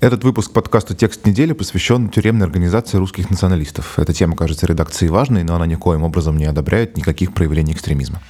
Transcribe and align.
Этот 0.00 0.22
выпуск 0.22 0.52
подкаста 0.52 0.94
«Текст 0.94 1.24
недели» 1.24 1.54
посвящен 1.54 2.10
тюремной 2.10 2.46
организации 2.46 2.98
русских 2.98 3.30
националистов. 3.30 3.98
Эта 3.98 4.12
тема 4.12 4.36
кажется 4.36 4.66
редакции 4.66 5.08
важной, 5.08 5.44
но 5.44 5.54
она 5.56 5.64
никоим 5.64 6.02
образом 6.02 6.36
не 6.36 6.44
одобряет 6.44 6.98
никаких 6.98 7.32
проявлений 7.32 7.72
экстремизма 7.72 8.20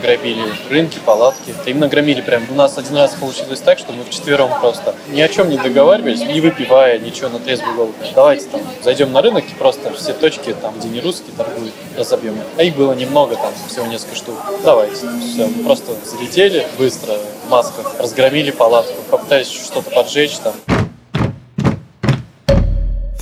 грабили 0.00 0.42
рынки, 0.70 0.98
палатки. 1.04 1.54
Именно 1.66 1.88
громили 1.88 2.20
прям. 2.20 2.44
У 2.50 2.54
нас 2.54 2.78
один 2.78 2.96
раз 2.96 3.14
получилось 3.14 3.60
так, 3.60 3.78
что 3.78 3.92
мы 3.92 4.04
вчетвером 4.04 4.50
просто 4.60 4.94
ни 5.08 5.20
о 5.20 5.28
чем 5.28 5.50
не 5.50 5.56
договаривались, 5.56 6.20
не 6.20 6.40
выпивая 6.40 6.98
ничего 6.98 7.28
на 7.28 7.38
трезвую 7.38 7.74
голову. 7.74 7.94
Давайте 8.14 8.46
там 8.46 8.60
зайдем 8.82 9.12
на 9.12 9.22
рынок 9.22 9.44
и 9.44 9.54
просто 9.54 9.92
все 9.94 10.12
точки, 10.12 10.54
там, 10.60 10.74
где 10.78 10.88
не 10.88 11.00
русские, 11.00 11.32
торгуют, 11.36 11.72
разобьем. 11.96 12.38
А 12.56 12.62
их 12.62 12.76
было 12.76 12.92
немного, 12.92 13.36
там, 13.36 13.52
всего 13.68 13.86
несколько 13.86 14.16
штук. 14.16 14.34
Давайте. 14.64 14.96
Все, 15.20 15.46
мы 15.46 15.64
просто 15.64 15.92
залетели 16.04 16.66
быстро 16.78 17.14
в 17.46 17.50
масках, 17.50 17.98
разгромили 17.98 18.50
палатку, 18.50 18.94
попытались 19.10 19.50
что-то 19.50 19.90
поджечь 19.90 20.38
там. 20.38 20.54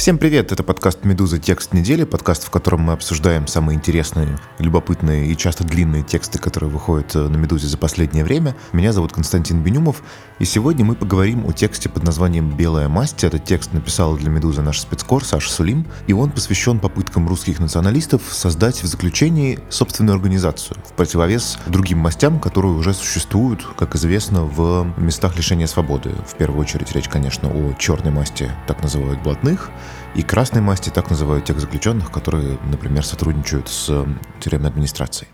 Всем 0.06 0.18
привет, 0.18 0.52
это 0.52 0.62
подкаст 0.62 1.02
«Медуза. 1.02 1.40
Текст 1.40 1.72
недели», 1.72 2.04
подкаст, 2.04 2.44
в 2.44 2.50
котором 2.50 2.82
мы 2.82 2.92
обсуждаем 2.92 3.48
самые 3.48 3.74
интересные, 3.74 4.38
любопытные 4.60 5.32
и 5.32 5.36
часто 5.36 5.64
длинные 5.64 6.04
тексты, 6.04 6.38
которые 6.38 6.70
выходят 6.70 7.16
э, 7.16 7.26
на 7.26 7.36
«Медузе» 7.36 7.66
за 7.66 7.76
последнее 7.76 8.22
время. 8.22 8.54
Меня 8.72 8.92
зовут 8.92 9.12
Константин 9.12 9.64
Бенюмов, 9.64 10.04
и 10.38 10.44
сегодня 10.44 10.84
мы 10.84 10.94
поговорим 10.94 11.44
о 11.44 11.52
тексте 11.52 11.88
под 11.88 12.04
названием 12.04 12.56
«Белая 12.56 12.88
масть». 12.88 13.24
Этот 13.24 13.44
текст 13.46 13.72
написал 13.72 14.16
для 14.16 14.30
«Медузы» 14.30 14.62
наш 14.62 14.78
спецкор 14.78 15.24
Саша 15.24 15.50
Сулим, 15.50 15.84
и 16.06 16.12
он 16.12 16.30
посвящен 16.30 16.78
попыткам 16.78 17.26
русских 17.26 17.58
националистов 17.58 18.22
создать 18.30 18.80
в 18.84 18.86
заключении 18.86 19.58
собственную 19.70 20.14
организацию, 20.14 20.76
в 20.88 20.92
противовес 20.92 21.58
другим 21.66 21.98
мастям, 21.98 22.38
которые 22.38 22.74
уже 22.74 22.94
существуют, 22.94 23.66
как 23.76 23.96
известно, 23.96 24.44
в 24.44 24.86
местах 24.98 25.36
лишения 25.36 25.66
свободы. 25.66 26.12
В 26.28 26.36
первую 26.36 26.60
очередь 26.60 26.92
речь, 26.92 27.08
конечно, 27.08 27.48
о 27.48 27.74
черной 27.76 28.12
масти, 28.12 28.52
так 28.68 28.84
называют 28.84 29.20
блатных, 29.24 29.72
и 30.14 30.22
красной 30.22 30.62
масти 30.62 30.90
так 30.90 31.10
называют 31.10 31.44
тех 31.44 31.60
заключенных, 31.60 32.10
которые, 32.10 32.58
например, 32.70 33.04
сотрудничают 33.04 33.68
с 33.68 34.06
тюремной 34.40 34.70
администрацией. 34.70 35.30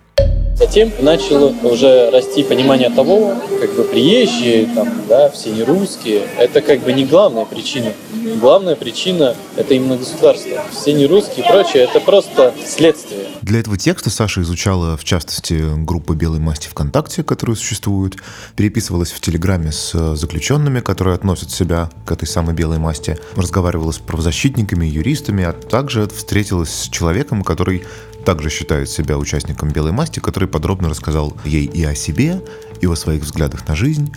Затем 0.56 0.92
начало 1.00 1.55
уже 1.62 2.11
расти 2.11 2.42
понимание 2.42 2.91
того, 2.91 3.34
как 3.61 3.75
бы 3.75 3.84
приезжие, 3.84 4.67
там, 4.67 4.89
да, 5.08 5.31
все 5.31 5.50
не 5.50 5.62
русские, 5.62 6.22
это 6.39 6.61
как 6.61 6.81
бы 6.81 6.92
не 6.92 7.05
главная 7.05 7.45
причина. 7.45 7.92
Главная 8.41 8.77
причина– 8.77 9.34
это 9.56 9.75
именно 9.75 9.97
государство. 9.97 10.62
Все 10.70 10.92
не 10.92 11.06
русские 11.06 11.45
и 11.45 11.48
прочее– 11.48 11.83
это 11.91 11.98
просто 12.00 12.55
следствие. 12.64 13.27
Для 13.42 13.58
этого 13.61 13.77
текста 13.77 14.11
Саша 14.11 14.42
изучала, 14.42 14.97
в 14.97 15.03
частности, 15.03 15.61
группу 15.84 16.14
«Белой 16.14 16.39
масти 16.39 16.69
ВКонтакте», 16.69 17.25
которая 17.25 17.56
существует, 17.56 18.17
переписывалась 18.55 19.11
в 19.11 19.20
Телеграме 19.20 19.73
с 19.73 20.14
заключенными, 20.14 20.80
которые 20.80 21.17
относят 21.17 21.50
себя 21.50 21.91
к 22.06 22.12
этой 22.12 22.28
самой 22.28 22.55
белой 22.55 22.78
масти, 22.78 23.19
разговаривала 23.34 23.91
с 23.91 23.98
правозащитниками, 23.98 24.86
юристами, 24.86 25.45
а 25.45 25.53
также 25.53 26.08
встретилась 26.08 26.70
с 26.70 26.89
человеком, 26.89 27.42
который 27.42 27.83
также 28.24 28.50
считает 28.50 28.88
себя 28.88 29.18
участником 29.18 29.70
белой 29.70 29.92
масти, 29.92 30.20
который 30.20 30.48
подробно 30.48 30.88
рассказал 30.88 31.36
ей 31.44 31.66
и 31.66 31.84
о 31.84 31.94
себе, 31.94 32.42
и 32.80 32.86
о 32.86 32.94
своих 32.94 33.22
взглядах 33.22 33.66
на 33.68 33.76
жизнь, 33.76 34.12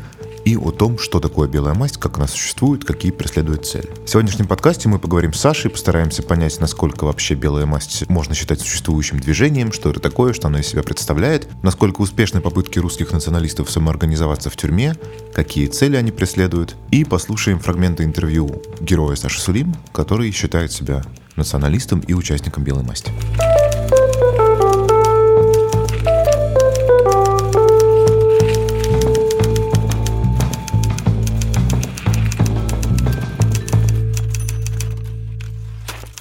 и 0.45 0.55
о 0.55 0.71
том, 0.71 0.99
что 0.99 1.19
такое 1.19 1.49
белая 1.49 1.73
масть, 1.73 1.97
как 1.97 2.17
она 2.17 2.27
существует, 2.27 2.85
какие 2.85 3.11
преследует 3.11 3.65
цели. 3.65 3.89
В 4.05 4.09
сегодняшнем 4.09 4.47
подкасте 4.47 4.87
мы 4.87 4.99
поговорим 4.99 5.33
с 5.33 5.39
Сашей, 5.39 5.71
постараемся 5.71 6.21
понять, 6.21 6.59
насколько 6.59 7.05
вообще 7.05 7.33
белая 7.33 7.65
масть 7.65 8.07
можно 8.09 8.35
считать 8.35 8.61
существующим 8.61 9.19
движением, 9.19 9.71
что 9.71 9.89
это 9.89 9.99
такое, 9.99 10.33
что 10.33 10.47
оно 10.47 10.59
из 10.59 10.67
себя 10.67 10.83
представляет, 10.83 11.49
насколько 11.63 12.01
успешны 12.01 12.41
попытки 12.41 12.77
русских 12.77 13.11
националистов 13.11 13.71
самоорганизоваться 13.71 14.51
в 14.51 14.55
тюрьме, 14.55 14.95
какие 15.33 15.65
цели 15.65 15.95
они 15.95 16.11
преследуют, 16.11 16.75
и 16.91 17.03
послушаем 17.03 17.59
фрагменты 17.59 18.03
интервью 18.03 18.61
героя 18.79 19.15
Саши 19.15 19.41
Сулим, 19.41 19.75
который 19.91 20.31
считает 20.31 20.71
себя 20.71 21.03
националистом 21.35 21.99
и 22.01 22.13
участником 22.13 22.63
белой 22.63 22.83
масти. 22.83 23.11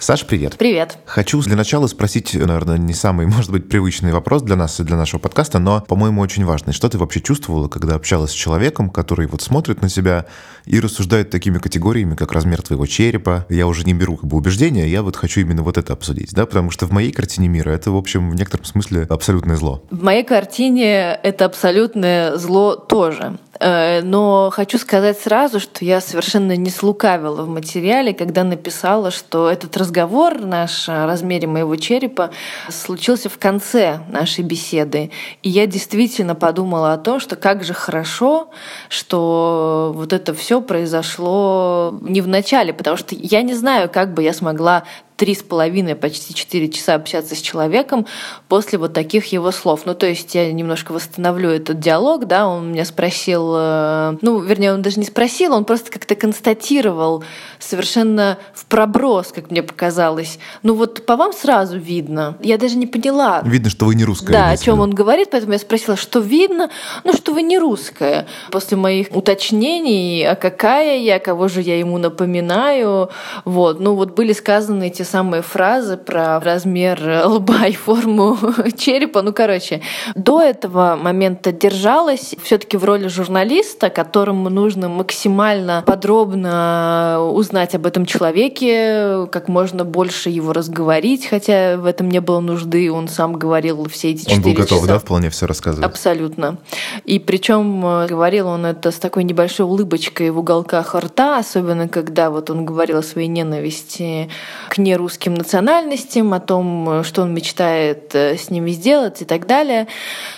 Саша, 0.04 0.26
привет. 0.26 0.56
Привет. 0.58 0.98
Хочу 1.06 1.40
для 1.40 1.56
начала 1.56 1.86
спросить, 1.86 2.34
наверное, 2.34 2.76
не 2.76 2.92
самый, 2.92 3.24
может 3.34 3.50
быть, 3.50 3.70
привычный 3.70 4.12
вопрос 4.12 4.42
для 4.42 4.54
нас 4.54 4.78
и 4.78 4.82
для 4.82 4.98
нашего 4.98 5.18
подкаста, 5.18 5.58
но, 5.58 5.80
по-моему, 5.80 6.20
очень 6.20 6.44
важный. 6.44 6.74
Что 6.74 6.90
ты 6.90 6.98
вообще 6.98 7.22
чувствовала, 7.22 7.68
когда 7.68 7.94
общалась 7.94 8.32
с 8.32 8.34
человеком, 8.34 8.90
который 8.90 9.26
вот 9.26 9.40
смотрит 9.40 9.80
на 9.80 9.88
себя 9.88 10.26
и 10.66 10.78
рассуждает 10.78 11.30
такими 11.30 11.56
категориями, 11.56 12.16
как 12.16 12.32
размер 12.32 12.60
твоего 12.60 12.84
черепа? 12.84 13.46
Я 13.48 13.66
уже 13.66 13.84
не 13.84 13.94
беру 13.94 14.18
как 14.18 14.28
бы 14.28 14.36
убеждения, 14.36 14.86
я 14.86 15.02
вот 15.02 15.16
хочу 15.16 15.40
именно 15.40 15.62
вот 15.62 15.78
это 15.78 15.94
обсудить, 15.94 16.34
да, 16.34 16.44
потому 16.44 16.70
что 16.70 16.84
в 16.84 16.92
моей 16.92 17.10
картине 17.10 17.48
мира 17.48 17.70
это, 17.70 17.90
в 17.90 17.96
общем, 17.96 18.30
в 18.30 18.34
некотором 18.34 18.66
смысле 18.66 19.06
абсолютное 19.08 19.56
зло. 19.56 19.84
В 19.90 20.02
моей 20.02 20.22
картине 20.22 21.18
это 21.22 21.46
абсолютное 21.46 22.36
зло 22.36 22.76
тоже. 22.76 23.38
Э, 23.60 24.02
но 24.02 24.50
хочу 24.52 24.78
сказать 24.78 25.18
сразу, 25.18 25.60
что 25.60 25.84
я 25.84 26.00
совершенно 26.00 26.56
не 26.56 26.70
слукавила 26.70 27.42
в 27.42 27.48
материале, 27.48 28.14
когда 28.14 28.44
написала, 28.44 29.10
что 29.10 29.50
этот 29.50 29.76
разговор 29.76 30.40
наш 30.40 30.88
о 30.88 31.06
размере 31.06 31.46
моего 31.46 31.76
черепа 31.76 32.30
случился 32.68 33.28
в 33.28 33.38
конце 33.38 34.00
нашей 34.08 34.44
беседы. 34.44 35.10
И 35.42 35.50
я 35.50 35.66
действительно 35.66 36.34
подумала 36.34 36.92
о 36.92 36.98
том, 36.98 37.20
что 37.20 37.36
как 37.36 37.64
же 37.64 37.74
хорошо, 37.74 38.50
что 38.88 39.92
вот 39.94 40.12
это 40.12 40.34
все 40.34 40.60
произошло 40.60 41.98
не 42.02 42.20
в 42.20 42.28
начале, 42.28 42.72
потому 42.72 42.96
что 42.96 43.14
я 43.14 43.42
не 43.42 43.54
знаю, 43.54 43.88
как 43.90 44.14
бы 44.14 44.22
я 44.22 44.32
смогла 44.32 44.84
три 45.16 45.34
с 45.34 45.42
половиной, 45.42 45.94
почти 45.94 46.34
четыре 46.34 46.68
часа 46.68 46.94
общаться 46.94 47.36
с 47.36 47.40
человеком 47.40 48.06
после 48.48 48.78
вот 48.78 48.92
таких 48.92 49.26
его 49.26 49.52
слов. 49.52 49.82
Ну, 49.84 49.94
то 49.94 50.06
есть 50.06 50.34
я 50.34 50.52
немножко 50.52 50.92
восстановлю 50.92 51.50
этот 51.50 51.78
диалог, 51.78 52.26
да, 52.26 52.48
он 52.48 52.72
меня 52.72 52.84
спросил, 52.84 53.54
э, 53.56 54.16
ну, 54.22 54.40
вернее, 54.40 54.74
он 54.74 54.82
даже 54.82 54.98
не 54.98 55.06
спросил, 55.06 55.54
он 55.54 55.64
просто 55.64 55.92
как-то 55.92 56.16
констатировал 56.16 57.22
совершенно 57.60 58.38
в 58.52 58.66
проброс, 58.66 59.28
как 59.32 59.50
мне 59.50 59.62
показалось. 59.62 60.38
Ну, 60.62 60.74
вот 60.74 61.06
по 61.06 61.16
вам 61.16 61.32
сразу 61.32 61.78
видно. 61.78 62.36
Я 62.40 62.58
даже 62.58 62.76
не 62.76 62.86
поняла. 62.86 63.40
Видно, 63.44 63.70
что 63.70 63.86
вы 63.86 63.94
не 63.94 64.04
русская. 64.04 64.32
Да, 64.32 64.50
о 64.50 64.56
чем 64.56 64.80
он 64.80 64.90
говорит, 64.90 65.28
поэтому 65.30 65.52
я 65.52 65.58
спросила, 65.58 65.96
что 65.96 66.18
видно? 66.18 66.70
Ну, 67.04 67.12
что 67.12 67.32
вы 67.32 67.42
не 67.42 67.58
русская. 67.58 68.26
После 68.50 68.76
моих 68.76 69.08
уточнений, 69.14 70.26
а 70.26 70.34
какая 70.34 70.98
я, 70.98 71.20
кого 71.20 71.48
же 71.48 71.62
я 71.62 71.78
ему 71.78 71.98
напоминаю, 71.98 73.10
вот, 73.44 73.78
ну, 73.78 73.94
вот 73.94 74.14
были 74.14 74.32
сказаны 74.32 74.88
эти 74.88 75.03
самые 75.04 75.42
фразы 75.42 75.96
про 75.96 76.40
размер 76.40 77.00
лба 77.26 77.66
и 77.66 77.72
форму 77.72 78.36
черепа. 78.76 79.22
Ну, 79.22 79.32
короче, 79.32 79.80
до 80.14 80.40
этого 80.40 80.96
момента 81.00 81.52
держалась 81.52 82.34
все-таки 82.42 82.76
в 82.76 82.84
роли 82.84 83.08
журналиста, 83.08 83.90
которому 83.90 84.48
нужно 84.48 84.88
максимально 84.88 85.82
подробно 85.86 87.18
узнать 87.32 87.74
об 87.74 87.86
этом 87.86 88.06
человеке, 88.06 89.26
как 89.30 89.48
можно 89.48 89.84
больше 89.84 90.30
его 90.30 90.52
разговорить, 90.52 91.26
хотя 91.26 91.76
в 91.76 91.86
этом 91.86 92.08
не 92.08 92.20
было 92.20 92.40
нужды, 92.40 92.90
он 92.90 93.08
сам 93.08 93.34
говорил 93.34 93.86
все 93.88 94.10
эти 94.10 94.22
четыре 94.22 94.36
Он 94.36 94.42
был 94.42 94.52
готов, 94.54 94.78
часа. 94.80 94.92
да, 94.92 94.98
вполне 94.98 95.30
все 95.30 95.46
рассказывать? 95.46 95.84
Абсолютно. 95.84 96.58
И 97.04 97.18
причем 97.18 97.84
э, 97.84 98.06
говорил 98.06 98.48
он 98.48 98.66
это 98.66 98.90
с 98.90 98.96
такой 98.96 99.24
небольшой 99.24 99.66
улыбочкой 99.66 100.30
в 100.30 100.38
уголках 100.38 100.94
рта, 100.94 101.38
особенно 101.38 101.88
когда 101.88 102.30
вот 102.30 102.50
он 102.50 102.64
говорил 102.64 102.98
о 102.98 103.02
своей 103.02 103.28
ненависти 103.28 104.28
к 104.68 104.78
русским 104.94 105.34
национальностям, 105.34 106.32
о 106.34 106.40
том, 106.40 107.02
что 107.04 107.22
он 107.22 107.34
мечтает 107.34 108.14
э, 108.14 108.36
с 108.36 108.50
ними 108.50 108.70
сделать 108.70 109.22
и 109.22 109.24
так 109.24 109.46
далее. 109.46 109.86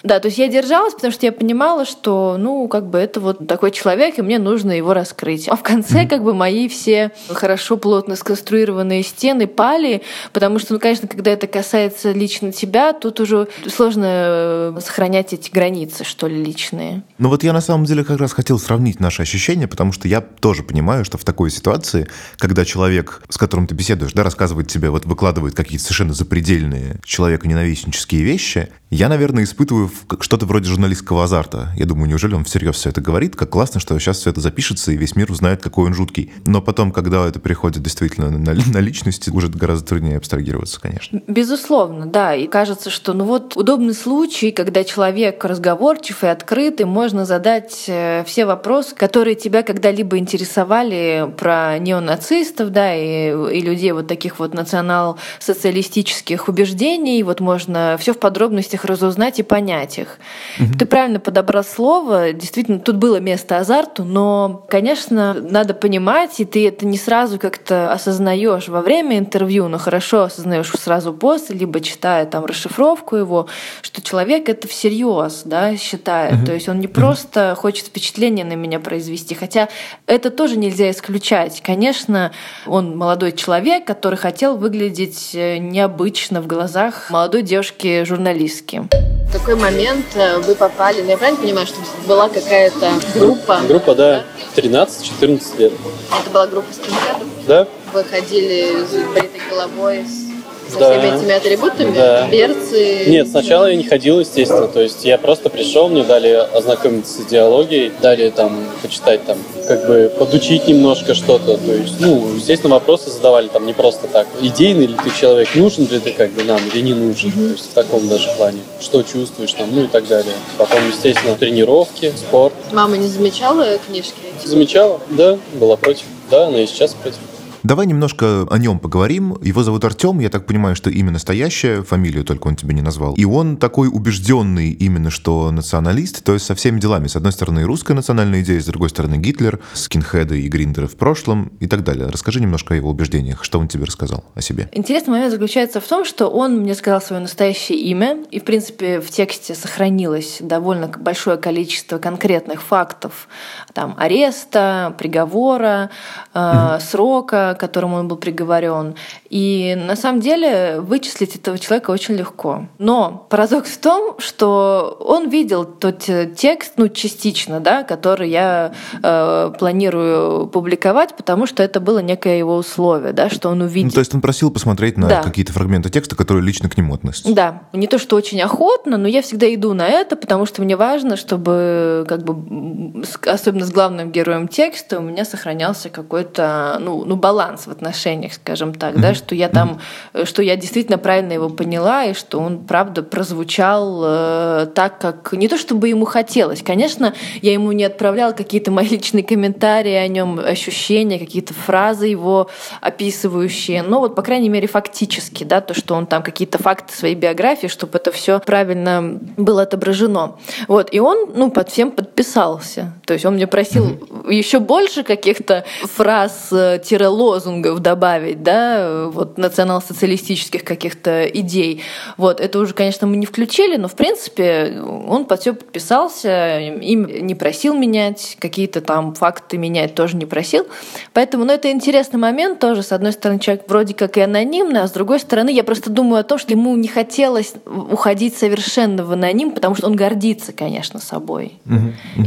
Да, 0.03 0.21
то 0.21 0.27
есть 0.27 0.39
я 0.39 0.49
держалась, 0.49 0.95
потому 0.95 1.13
что 1.13 1.27
я 1.27 1.33
понимала, 1.33 1.85
что, 1.85 2.37
ну, 2.39 2.69
как 2.69 2.89
бы 2.89 2.99
это 2.99 3.21
вот 3.21 3.47
такой 3.47 3.71
человек, 3.71 4.19
и 4.19 4.23
мне 4.23 4.39
нужно 4.39 4.73
его 4.73 4.95
раскрыть. 4.95 5.49
А 5.49 5.57
в 5.57 5.63
конце, 5.63 6.07
как 6.07 6.23
бы, 6.23 6.35
мои 6.35 6.69
все 6.69 7.13
хорошо, 7.29 7.77
плотно 7.77 8.17
сконструированные 8.17 9.03
стены 9.03 9.47
пали, 9.47 10.03
потому 10.33 10.59
что, 10.59 10.75
ну, 10.75 10.81
конечно, 10.81 11.09
когда 11.09 11.31
это 11.31 11.47
касается 11.47 12.13
лично 12.13 12.53
тебя, 12.53 12.93
тут 12.93 13.21
уже 13.21 13.49
сложно 13.69 14.07
э, 14.09 14.81
сохранять 14.81 15.33
эти 15.33 15.51
границы, 15.51 16.05
что 16.05 16.27
ли, 16.27 16.43
личные. 16.43 17.03
Ну 17.19 17.29
вот 17.29 17.43
я 17.43 17.53
на 17.53 17.61
самом 17.61 17.85
деле 17.85 18.05
как 18.05 18.19
раз 18.19 18.33
хотел 18.33 18.59
сравнить 18.59 19.01
наши 19.01 19.23
ощущения, 19.23 19.69
потому 19.69 19.93
что 19.93 20.09
я 20.09 20.21
тоже 20.21 20.63
понимаю, 20.63 21.05
что 21.05 21.19
в 21.19 21.25
такой 21.25 21.51
ситуации, 21.51 22.09
когда 22.39 22.65
человек, 22.65 23.23
с 23.29 23.37
которым 23.37 23.67
ты 23.67 23.75
беседуешь, 23.75 24.13
да, 24.13 24.23
рассказывает 24.23 24.46
рассказывает 24.47 24.69
тебе, 24.69 24.91
вот 24.91 25.05
выкладывает 25.07 25.55
какие-то 25.57 25.85
совершенно 25.85 26.15
запредельные 26.15 27.01
человеконенавистнические 27.05 28.23
вещи, 28.23 28.69
Я, 28.91 29.09
наверное, 29.09 29.43
испытываю 29.43 29.91
что-то 30.21 30.47
вроде 30.47 30.69
журналистского 30.69 31.25
азарта. 31.25 31.71
Я 31.77 31.87
думаю, 31.87 32.09
неужели 32.09 32.35
он 32.35 32.45
всерьез 32.45 32.77
все 32.77 32.91
это 32.91 33.01
говорит? 33.01 33.35
Как 33.35 33.51
классно, 33.51 33.81
что 33.81 33.99
сейчас 33.99 34.19
все 34.19 34.31
это 34.31 34.41
запишется, 34.41 34.93
и 34.93 34.97
весь 34.97 35.17
мир 35.17 35.31
узнает, 35.33 35.61
какой 35.61 35.87
он 35.87 35.95
жуткий. 35.95 36.33
Но 36.47 36.63
потом, 36.63 36.93
когда 36.93 37.27
это 37.27 37.41
переходит 37.41 37.83
действительно 37.83 38.31
на, 38.31 38.55
на 38.55 38.79
личности, 38.79 39.31
уже 39.31 39.49
гораздо 39.49 39.89
труднее 39.89 40.19
абстрагироваться, 40.19 40.81
конечно. 40.81 41.21
Безусловно, 41.27 42.07
да. 42.07 42.37
И 42.37 42.47
кажется, 42.47 42.91
что 42.91 43.13
ну 43.13 43.25
вот 43.25 43.57
удобный 43.57 43.95
случай, 43.95 44.53
когда 44.53 44.85
человек 44.85 45.45
разговорчив 45.45 46.23
и 46.23 46.29
открытый, 46.29 46.87
можно 46.87 47.25
задать 47.25 47.87
э, 47.89 48.23
все 48.25 48.47
вопросы, 48.47 48.95
которые 48.95 49.35
тебя 49.35 49.65
когда-либо 49.65 50.17
интересовали 50.17 51.29
про 51.37 51.79
неонацистов, 51.81 52.71
да, 52.71 52.95
и, 52.95 53.31
и 53.57 53.61
людей 53.63 53.91
вот 53.91 54.07
таких 54.07 54.39
вот 54.39 54.55
национал-социалистических 54.55 56.47
убеждений. 56.47 57.25
Вот 57.25 57.41
можно 57.41 57.97
все 57.99 58.15
в 58.15 58.21
подробностях 58.21 58.76
их 58.77 58.85
разузнать 58.85 59.41
и 59.41 59.43
понять 59.43 59.99
их. 59.99 60.19
Угу. 60.61 60.79
Ты 60.79 60.87
правильно 60.87 61.19
подобрал 61.19 61.65
слово. 61.65 62.33
Действительно, 62.33 62.79
тут 62.79 62.97
было 62.97 63.19
место 63.19 63.59
азарту, 63.59 64.05
но, 64.05 64.65
конечно, 64.69 65.35
надо 65.35 65.75
понимать, 65.75 66.39
и 66.41 66.45
ты 66.45 66.69
это 66.69 66.87
не 66.87 66.97
сразу 66.97 67.39
как-то 67.39 67.93
осознаешь 67.93 68.69
во 68.69 68.81
время 68.81 69.19
интервью, 69.19 69.69
но 69.69 69.79
хорошо 69.79 70.23
осознаешь 70.23 70.71
сразу 70.79 71.13
после, 71.13 71.57
либо 71.57 71.81
читая 71.81 72.27
там 72.27 72.45
расшифровку 72.45 73.17
его, 73.17 73.49
что 73.83 74.03
человек 74.03 74.49
это 74.49 74.69
всерьез, 74.69 75.43
да, 75.45 75.77
считает. 75.77 76.35
Угу. 76.35 76.47
То 76.47 76.55
есть 76.55 76.69
он 76.69 76.81
не 76.81 76.89
просто 76.89 77.53
угу. 77.53 77.63
хочет 77.63 77.87
впечатление 77.87 78.45
на 78.45 78.55
меня 78.55 78.79
произвести, 78.81 79.35
хотя 79.35 79.69
это 80.07 80.31
тоже 80.31 80.57
нельзя 80.57 80.91
исключать. 80.91 81.63
Конечно, 81.63 82.33
он 82.67 82.97
молодой 82.97 83.33
человек, 83.33 83.85
который 83.87 84.17
хотел 84.17 84.57
выглядеть 84.57 85.31
э, 85.35 85.59
необычно 85.59 86.41
в 86.41 86.47
глазах 86.47 87.11
молодой 87.11 87.43
девушки-журналистки 87.43 88.66
риски. 88.67 88.83
В 89.29 89.33
какой 89.33 89.57
момент 89.57 90.07
э, 90.15 90.39
вы 90.39 90.55
попали, 90.55 91.03
ну 91.03 91.11
я 91.11 91.19
правильно 91.19 91.41
понимаю, 91.41 91.67
что 91.67 91.77
была 92.07 92.29
какая-то 92.29 92.93
группа? 93.15 93.61
Группа, 93.69 93.95
да, 93.95 94.25
13-14 94.55 95.59
лет. 95.59 95.73
Это 96.21 96.31
была 96.31 96.47
группа 96.47 96.73
скинхедов? 96.73 97.29
Да. 97.47 97.69
Вы 97.93 98.05
ходили 98.05 98.85
с 98.85 98.93
бритой 99.13 99.41
головой, 99.51 100.05
с 100.05 100.26
со 100.71 100.79
да. 100.79 100.91
всеми 100.91 101.17
этими 101.17 101.35
атрибутами? 101.35 101.95
Да. 101.95 102.29
Берцы? 102.29 103.05
Нет, 103.07 103.29
сначала 103.29 103.67
я 103.67 103.77
не 103.77 103.85
ходил, 103.85 104.21
естественно. 104.21 104.69
То 104.69 104.81
есть 104.81 105.05
я 105.05 105.19
просто 105.19 105.49
пришел, 105.51 105.89
мне 105.89 106.05
дали 106.05 106.31
ознакомиться 106.31 107.13
с 107.15 107.27
идеологией, 107.27 107.93
дали 108.01 108.31
там 108.31 108.65
почитать 108.83 109.25
там, 109.25 109.39
как 109.67 109.87
бы 109.87 110.13
подучить 110.19 110.69
немножко 110.69 111.15
что-то. 111.15 111.57
То 111.57 111.73
есть, 111.73 112.01
ну, 112.01 112.35
естественно, 112.35 112.75
вопросы 112.75 113.11
задавали 113.11 113.49
там 113.49 113.67
не 113.67 113.73
просто 113.73 114.07
так. 114.07 114.27
Идейный 114.41 114.87
ли 114.87 114.95
ты 115.03 115.11
человек, 115.19 115.55
нужен 115.55 115.89
ли 115.89 115.99
ты 115.99 116.13
как 116.13 116.31
бы 116.33 116.43
нам 116.45 116.61
или 116.73 116.83
не 116.83 116.95
нужен. 116.95 117.31
Mm-hmm. 117.31 117.47
То 117.47 117.53
есть 117.53 117.71
в 117.71 117.75
таком 117.75 118.09
даже 118.09 118.29
плане. 118.37 118.61
Что 118.81 119.03
чувствуешь 119.03 119.53
там, 119.53 119.69
ну 119.73 119.85
и 119.85 119.89
так 119.89 120.07
далее. 120.07 120.35
Потом, 120.59 120.79
естественно, 120.89 121.35
тренировки, 121.37 122.13
спорт. 122.17 122.55
Мама 122.73 122.97
не 122.97 123.09
замечала 123.09 123.79
книжки? 123.87 124.15
Замечала, 124.45 125.01
да, 125.11 125.39
была 125.55 125.77
против. 125.77 126.05
Да, 126.31 126.47
она 126.47 126.61
и 126.61 126.67
сейчас 126.67 126.95
против. 126.95 127.19
Давай 127.67 127.87
немножко 127.87 128.47
о 128.49 128.59
нем 128.59 128.79
поговорим. 128.79 129.37
Его 129.43 129.65
зовут 129.65 129.85
Артем, 129.85 130.21
я 130.21 130.31
так 130.31 130.47
понимаю, 130.47 130.77
что 130.77 130.89
имя 130.89 131.11
настоящее, 131.11 131.83
фамилию 131.83 132.25
только 132.25 132.47
он 132.47 132.55
тебе 132.55 132.75
не 132.75 132.81
назвал. 132.81 133.15
И 133.15 133.25
он 133.25 133.57
такой 133.57 133.89
убежденный 133.89 134.71
именно, 134.71 135.11
что 135.11 135.51
националист, 135.51 136.23
то 136.23 136.35
есть 136.35 136.47
со 136.47 136.55
всеми 136.55 136.79
делами. 136.79 137.09
С 137.09 137.17
одной 137.17 137.33
стороны, 137.33 137.65
русская 137.65 137.95
национальная 137.95 138.43
идея, 138.43 138.61
с 138.61 138.67
другой 138.67 138.91
стороны, 138.91 139.17
Гитлер, 139.17 139.59
скинхеды 139.73 140.43
и 140.43 140.47
гриндеры 140.47 140.87
в 140.87 140.95
прошлом 140.95 141.51
и 141.59 141.67
так 141.67 141.83
далее. 141.83 142.07
Расскажи 142.07 142.41
немножко 142.41 142.73
о 142.73 142.77
его 142.77 142.89
убеждениях, 142.89 143.43
что 143.43 143.59
он 143.59 143.67
тебе 143.67 143.85
рассказал 143.85 144.23
о 144.37 144.41
себе. 144.43 144.69
Интересный 144.71 145.11
момент 145.11 145.33
заключается 145.33 145.81
в 145.81 145.89
том, 145.89 146.05
что 146.05 146.29
он 146.29 146.61
мне 146.61 146.77
сказал 146.77 147.01
свое 147.01 147.21
настоящее 147.21 147.79
имя, 147.79 148.19
и, 148.31 148.39
в 148.39 148.45
принципе, 148.45 149.01
в 149.01 149.11
тексте 149.11 149.57
сохранилось 149.57 150.39
довольно 150.39 150.87
большое 150.87 151.37
количество 151.37 151.99
конкретных 151.99 152.63
фактов, 152.63 153.27
там, 153.73 153.97
ареста, 153.99 154.95
приговора, 154.99 155.91
э, 156.33 156.75
угу. 156.75 156.81
срока, 156.81 157.56
которому 157.57 157.97
он 157.97 158.09
был 158.09 158.17
приговорен. 158.17 158.95
И 159.31 159.77
на 159.77 159.97
самом 159.97 160.21
деле 160.21 160.81
вычислить 160.81 161.37
этого 161.37 161.59
человека 161.59 161.91
очень 161.91 162.15
легко. 162.15 162.67
Но 162.79 163.27
парадокс 163.31 163.71
в 163.71 163.79
том, 163.79 164.19
что 164.19 164.97
он 165.01 165.29
видел 165.29 165.65
тот 165.65 166.09
текст, 166.37 166.75
ну, 166.77 166.89
частично, 166.89 167.61
да, 167.61 167.83
который 167.83 168.31
я 168.31 168.73
э, 169.03 169.53
планирую 169.59 170.47
публиковать, 170.49 171.17
потому 171.17 171.47
что 171.47 171.63
это 171.63 171.81
было 171.81 172.01
некое 172.01 172.39
его 172.39 172.57
условие, 172.57 173.13
да, 173.13 173.31
что 173.31 173.49
он 173.49 173.63
увидел. 173.63 173.89
Ну, 173.89 173.93
то 173.93 174.01
есть 174.01 174.15
он 174.15 174.21
просил 174.21 174.51
посмотреть 174.51 174.97
на 174.97 175.09
да. 175.09 175.23
какие-то 175.23 175.53
фрагменты 175.53 175.91
текста, 175.91 176.17
которые 176.17 176.45
лично 176.45 176.69
к 176.69 176.77
нему 176.77 176.95
относятся. 176.95 177.33
Да. 177.35 177.63
Не 177.73 177.87
то, 177.87 177.99
что 177.99 178.17
очень 178.17 178.41
охотно, 178.43 178.97
но 178.97 179.09
я 179.09 179.23
всегда 179.23 179.53
иду 179.53 179.73
на 179.73 179.89
это, 179.89 180.17
потому 180.17 180.47
что 180.47 180.63
мне 180.63 180.77
важно, 180.77 181.17
чтобы, 181.17 182.05
как 182.09 182.23
бы, 182.23 183.03
особенно 183.27 183.65
с 183.65 183.71
главным 183.71 184.13
героем 184.13 184.49
текста, 184.49 184.99
у 184.99 185.03
меня 185.03 185.25
сохранялся 185.25 185.89
какой-то, 185.89 186.79
ну, 186.81 187.05
ну 187.05 187.17
баланс 187.17 187.57
баланс 187.57 187.67
в 187.67 187.71
отношениях, 187.71 188.33
скажем 188.35 188.75
так, 188.75 188.95
mm-hmm. 188.95 189.01
да, 189.01 189.15
что 189.17 189.35
я 189.35 189.49
там, 189.49 189.81
mm-hmm. 190.13 190.27
что 190.27 190.43
я 190.43 190.57
действительно 190.57 190.99
правильно 190.99 191.33
его 191.33 191.49
поняла, 191.49 192.05
и 192.05 192.15
что 192.15 192.39
он, 192.39 192.65
правда, 192.65 193.03
прозвучал 193.03 194.03
э, 194.05 194.67
так, 194.75 194.99
как 194.99 195.33
не 195.33 195.49
то 195.49 195.59
чтобы 195.59 195.89
ему 195.89 196.05
хотелось. 196.05 196.63
Конечно, 196.63 197.15
я 197.43 197.53
ему 197.53 197.73
не 197.73 197.85
отправляла 197.85 198.33
какие-то 198.33 198.71
мои 198.71 198.87
личные 198.87 199.25
комментарии 199.25 199.95
о 199.95 200.07
нем, 200.09 200.39
ощущения, 200.39 201.19
какие-то 201.19 201.55
фразы 201.55 202.07
его 202.07 202.49
описывающие, 202.81 203.83
но 203.83 204.01
вот, 204.01 204.15
по 204.15 204.23
крайней 204.23 204.49
мере, 204.49 204.69
фактически, 204.69 205.45
да, 205.45 205.61
то, 205.61 205.75
что 205.75 205.95
он 205.95 206.07
там 206.07 206.23
какие-то 206.23 206.59
факты 206.59 206.95
своей 206.95 207.15
биографии, 207.15 207.67
чтобы 207.67 207.99
это 207.99 208.13
все 208.13 208.41
правильно 208.41 209.19
было 209.37 209.63
отображено. 209.63 210.37
Вот, 210.69 210.89
и 210.93 211.01
он, 211.01 211.31
ну, 211.35 211.51
под 211.51 211.71
всем 211.71 211.91
подписался. 211.91 212.95
То 213.05 213.15
есть 213.15 213.25
он 213.25 213.35
мне 213.35 213.47
просил 213.47 213.87
mm-hmm. 213.87 214.33
еще 214.33 214.59
больше 214.59 215.03
каких-то 215.03 215.65
фраз, 215.85 216.49
э, 216.53 216.81
тире 216.85 217.09
лозунгов 217.09 217.81
добавить, 217.81 218.43
да, 218.43 219.06
вот 219.11 219.39
национал-социалистических 219.39 220.65
каких-то 220.65 221.27
идей. 221.27 221.83
Вот, 222.17 222.41
это 222.41 222.59
уже, 222.59 222.75
конечно, 222.75 223.07
мы 223.07 223.17
не 223.17 223.27
включили, 223.27 223.77
но, 223.77 223.89
в 223.89 223.95
принципе, 223.95 224.81
он 224.83 225.25
под 225.25 225.41
все 225.41 225.53
подписался, 225.53 226.59
им 226.59 227.07
не 227.07 227.35
просил 227.35 227.75
менять, 227.75 228.37
какие-то 228.41 228.81
там 228.81 229.15
факты 229.15 229.59
менять 229.59 229.95
тоже 229.95 230.17
не 230.17 230.27
просил. 230.27 230.67
Поэтому, 231.13 231.45
ну, 231.45 231.53
это 231.53 231.71
интересный 231.71 232.19
момент 232.19 232.59
тоже. 232.59 232.83
С 232.83 232.93
одной 232.93 233.13
стороны, 233.13 233.39
человек 233.39 233.65
вроде 233.69 233.95
как 233.95 234.17
и 234.17 234.21
анонимный, 234.21 234.81
а 234.81 234.89
с 234.89 234.93
другой 234.93 235.21
стороны, 235.21 235.51
я 235.51 235.65
просто 235.65 235.91
думаю 235.91 236.21
о 236.21 236.25
том, 236.25 236.39
что 236.39 236.53
ему 236.53 236.75
не 236.77 236.89
хотелось 236.89 237.55
уходить 237.67 238.37
совершенно 238.37 239.05
в 239.05 239.13
аноним, 239.13 239.53
потому 239.53 239.75
что 239.75 239.87
он 239.87 239.97
гордится, 239.97 240.53
конечно, 240.53 241.01
собой 241.01 241.53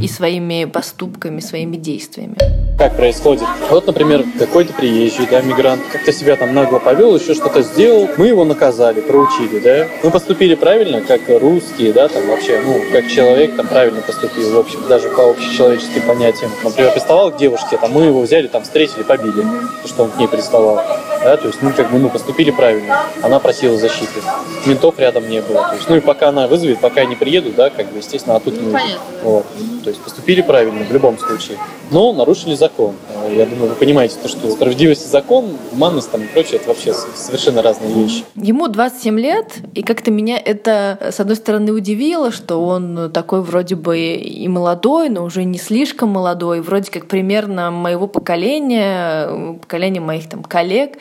и 0.01 0.07
своими 0.07 0.65
поступками, 0.65 1.39
своими 1.39 1.75
действиями. 1.77 2.35
Как 2.77 2.95
происходит? 2.95 3.47
Вот, 3.69 3.87
например, 3.87 4.25
какой-то 4.37 4.73
приезжий, 4.73 5.27
да, 5.29 5.41
мигрант, 5.41 5.81
как-то 5.91 6.13
себя 6.13 6.37
там 6.37 6.53
нагло 6.69 6.79
повел, 6.79 7.15
еще 7.15 7.33
что-то 7.33 7.61
сделал, 7.63 8.07
мы 8.17 8.27
его 8.27 8.45
наказали, 8.45 9.01
проучили, 9.01 9.59
да. 9.59 9.87
Мы 10.03 10.11
поступили 10.11 10.53
правильно, 10.53 11.01
как 11.01 11.21
русские, 11.27 11.93
да, 11.93 12.07
там 12.07 12.27
вообще, 12.27 12.61
ну, 12.63 12.79
как 12.91 13.07
человек 13.07 13.55
там 13.55 13.67
правильно 13.67 14.01
поступил, 14.01 14.53
в 14.53 14.59
общем, 14.59 14.87
даже 14.87 15.09
по 15.09 15.31
общечеловеческим 15.31 16.03
понятиям. 16.03 16.51
Например, 16.63 16.91
приставал 16.91 17.31
к 17.31 17.37
девушке, 17.37 17.77
там 17.77 17.91
мы 17.91 18.03
его 18.03 18.21
взяли, 18.21 18.47
там 18.47 18.63
встретили, 18.63 19.03
побили, 19.03 19.43
то, 19.81 19.87
что 19.87 20.03
он 20.03 20.11
к 20.11 20.17
ней 20.17 20.27
приставал. 20.27 20.81
Да, 21.23 21.35
то 21.35 21.47
есть, 21.47 21.61
ну, 21.61 21.73
как 21.75 21.91
бы, 21.91 21.99
ну, 21.99 22.09
поступили 22.09 22.51
правильно. 22.51 23.01
Она 23.21 23.39
просила 23.39 23.77
защиты. 23.77 24.21
Ментов 24.65 24.97
рядом 24.99 25.29
не 25.29 25.41
было. 25.41 25.63
То 25.63 25.75
есть, 25.75 25.89
ну, 25.89 25.97
и 25.97 25.99
пока 25.99 26.29
она 26.29 26.47
вызовет, 26.47 26.79
пока 26.79 27.01
я 27.01 27.07
не 27.07 27.15
приеду, 27.15 27.51
да, 27.51 27.69
как 27.69 27.87
бы, 27.91 27.97
естественно, 27.97 28.37
а 28.37 28.39
тут 28.39 28.55
ну, 28.61 28.71
мы... 28.71 28.81
Вот. 29.23 29.45
То 29.83 29.89
есть, 29.89 30.01
поступили 30.01 30.41
правильно 30.41 30.85
в 30.85 30.93
любом 30.93 31.17
случае. 31.17 31.57
Но 31.91 32.13
нарушили 32.13 32.55
закон. 32.55 32.95
Я 33.31 33.45
думаю, 33.45 33.69
вы 33.69 33.75
понимаете, 33.75 34.15
то, 34.21 34.29
что 34.29 34.49
справедливость 34.51 35.07
и 35.07 35.09
закон, 35.09 35.57
гуманность 35.71 36.09
там 36.09 36.21
и 36.23 36.27
прочее, 36.27 36.58
это 36.59 36.69
вообще 36.69 36.93
совершенно 36.93 37.61
разные 37.61 37.93
вещи. 37.93 38.25
Ему 38.35 38.67
27 38.67 39.19
лет, 39.19 39.57
и 39.73 39.83
как-то 39.83 40.11
меня 40.11 40.37
это, 40.37 40.97
с 41.11 41.19
одной 41.19 41.35
стороны, 41.35 41.71
удивило, 41.71 42.31
что 42.31 42.63
он 42.63 43.11
такой 43.11 43.41
вроде 43.41 43.75
бы 43.75 43.97
и 43.97 44.47
молодой, 44.47 45.09
но 45.09 45.23
уже 45.23 45.43
не 45.43 45.57
слишком 45.57 46.09
молодой, 46.09 46.61
вроде 46.61 46.91
как 46.91 47.07
примерно 47.07 47.71
моего 47.71 48.07
поколения, 48.07 49.57
поколения 49.59 50.01
моих 50.01 50.29
там 50.29 50.43
коллег. 50.43 50.97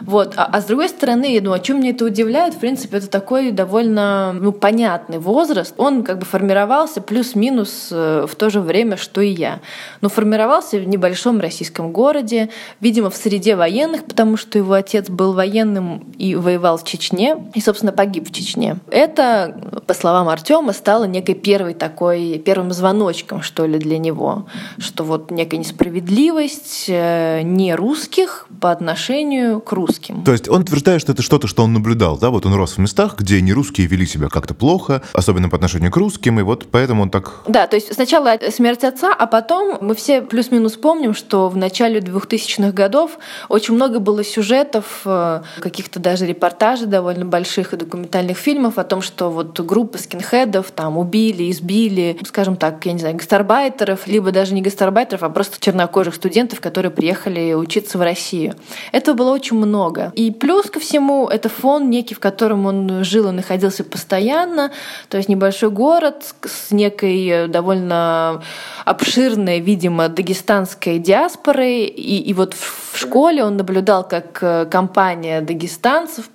Вот. 0.00 0.34
А, 0.36 0.44
а 0.44 0.60
с 0.60 0.64
другой 0.64 0.88
стороны, 0.88 1.38
ну, 1.42 1.52
о 1.52 1.60
чем 1.60 1.78
мне 1.78 1.90
это 1.90 2.04
удивляет, 2.04 2.54
в 2.54 2.58
принципе, 2.58 2.98
это 2.98 3.08
такой 3.08 3.50
довольно 3.50 4.32
ну, 4.32 4.52
понятный 4.52 5.18
возраст. 5.18 5.74
Он 5.76 6.02
как 6.02 6.18
бы 6.18 6.24
формировался 6.24 7.00
плюс-минус 7.00 7.88
э, 7.90 8.26
в 8.28 8.34
то 8.34 8.50
же 8.50 8.60
время, 8.60 8.96
что 8.96 9.20
и 9.20 9.28
я. 9.28 9.60
Но 10.00 10.08
формировался 10.08 10.78
в 10.78 10.86
небольшом 10.86 11.40
российском 11.40 11.92
городе, 11.92 12.48
видимо, 12.80 13.10
в 13.10 13.16
среде 13.16 13.56
военных, 13.56 14.04
потому 14.04 14.36
что 14.36 14.58
его 14.58 14.72
отец 14.72 15.01
был 15.10 15.32
военным 15.32 16.12
и 16.18 16.34
воевал 16.34 16.78
в 16.78 16.84
Чечне, 16.84 17.44
и, 17.54 17.60
собственно, 17.60 17.92
погиб 17.92 18.28
в 18.28 18.32
Чечне. 18.32 18.76
Это, 18.90 19.82
по 19.86 19.94
словам 19.94 20.28
Артема, 20.28 20.72
стало 20.72 21.04
некой 21.04 21.34
первой 21.34 21.74
такой, 21.74 22.38
первым 22.38 22.72
звоночком, 22.72 23.42
что 23.42 23.66
ли, 23.66 23.78
для 23.78 23.98
него, 23.98 24.46
что 24.78 25.04
вот 25.04 25.30
некая 25.30 25.58
несправедливость 25.58 26.86
э, 26.88 27.42
не 27.42 27.74
русских 27.74 28.46
по 28.60 28.70
отношению 28.70 29.60
к 29.60 29.72
русским. 29.72 30.22
То 30.24 30.32
есть 30.32 30.48
он 30.48 30.62
утверждает, 30.62 31.00
что 31.00 31.12
это 31.12 31.22
что-то, 31.22 31.46
что 31.46 31.64
он 31.64 31.72
наблюдал, 31.72 32.18
да? 32.18 32.30
Вот 32.30 32.46
он 32.46 32.54
рос 32.54 32.74
в 32.74 32.78
местах, 32.78 33.16
где 33.18 33.40
не 33.40 33.52
русские 33.52 33.86
вели 33.86 34.06
себя 34.06 34.28
как-то 34.28 34.54
плохо, 34.54 35.02
особенно 35.12 35.48
по 35.48 35.56
отношению 35.56 35.90
к 35.90 35.96
русским, 35.96 36.38
и 36.40 36.42
вот 36.42 36.66
поэтому 36.70 37.02
он 37.02 37.10
так... 37.10 37.42
Да, 37.48 37.66
то 37.66 37.76
есть 37.76 37.94
сначала 37.94 38.38
смерть 38.50 38.84
отца, 38.84 39.12
а 39.12 39.26
потом 39.26 39.78
мы 39.80 39.94
все 39.94 40.22
плюс-минус 40.22 40.74
помним, 40.74 41.14
что 41.14 41.48
в 41.48 41.56
начале 41.56 42.00
2000-х 42.00 42.72
годов 42.72 43.18
очень 43.48 43.74
много 43.74 43.98
было 43.98 44.24
сюжетов, 44.24 44.91
каких-то 45.02 46.00
даже 46.00 46.26
репортажей 46.26 46.86
довольно 46.86 47.24
больших 47.24 47.72
и 47.72 47.76
документальных 47.76 48.38
фильмов 48.38 48.78
о 48.78 48.84
том, 48.84 49.02
что 49.02 49.30
вот 49.30 49.58
группа 49.60 49.98
скинхедов 49.98 50.70
там 50.70 50.98
убили, 50.98 51.50
избили, 51.50 52.18
скажем 52.24 52.56
так, 52.56 52.84
я 52.86 52.92
не 52.92 52.98
знаю, 52.98 53.16
гастарбайтеров, 53.16 54.06
либо 54.06 54.32
даже 54.32 54.54
не 54.54 54.62
гастарбайтеров, 54.62 55.22
а 55.22 55.30
просто 55.30 55.60
чернокожих 55.60 56.14
студентов, 56.14 56.60
которые 56.60 56.90
приехали 56.90 57.54
учиться 57.54 57.98
в 57.98 58.02
Россию. 58.02 58.54
Этого 58.92 59.14
было 59.14 59.30
очень 59.32 59.56
много. 59.56 60.12
И 60.14 60.30
плюс 60.30 60.70
ко 60.70 60.80
всему, 60.80 61.28
это 61.28 61.48
фон 61.48 61.90
некий, 61.90 62.14
в 62.14 62.20
котором 62.20 62.66
он 62.66 63.04
жил 63.04 63.28
и 63.28 63.32
находился 63.32 63.84
постоянно, 63.84 64.70
то 65.08 65.16
есть 65.16 65.28
небольшой 65.28 65.70
город 65.70 66.34
с 66.44 66.70
некой 66.70 67.48
довольно 67.48 68.42
обширной, 68.84 69.60
видимо, 69.60 70.08
дагестанской 70.08 70.98
диаспорой. 70.98 71.84
И, 71.84 72.18
и 72.18 72.34
вот 72.34 72.54
в 72.54 72.98
школе 72.98 73.44
он 73.44 73.56
наблюдал, 73.56 74.06
как 74.06 74.38
э, 74.42 74.66
компания 74.82 75.40
дагестанцев 75.40 76.28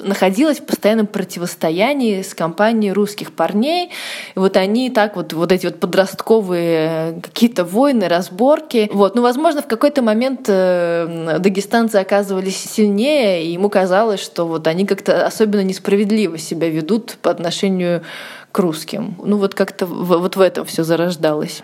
находилась 0.00 0.58
в 0.58 0.64
постоянном 0.64 1.06
противостоянии 1.06 2.22
с 2.22 2.34
компанией 2.34 2.92
русских 2.92 3.32
парней. 3.32 3.90
И 4.34 4.38
вот 4.38 4.56
они 4.56 4.90
так 4.90 5.14
вот, 5.14 5.32
вот 5.32 5.52
эти 5.52 5.66
вот 5.66 5.78
подростковые 5.78 7.20
какие-то 7.22 7.64
войны, 7.64 8.08
разборки. 8.08 8.90
Вот. 8.92 9.14
Ну, 9.14 9.22
возможно, 9.22 9.62
в 9.62 9.68
какой-то 9.68 10.02
момент 10.02 10.46
э, 10.48 11.38
дагестанцы 11.38 11.96
оказывались 11.96 12.56
сильнее, 12.56 13.44
и 13.44 13.52
ему 13.52 13.70
казалось, 13.70 14.20
что 14.20 14.48
вот 14.48 14.66
они 14.66 14.84
как-то 14.84 15.24
особенно 15.24 15.62
несправедливо 15.62 16.38
себя 16.38 16.68
ведут 16.68 17.18
по 17.22 17.30
отношению 17.30 18.02
к 18.50 18.58
русским. 18.58 19.14
Ну 19.24 19.36
вот 19.36 19.54
как-то 19.54 19.86
вот 19.86 20.34
в 20.34 20.40
этом 20.40 20.64
все 20.64 20.82
зарождалось. 20.82 21.62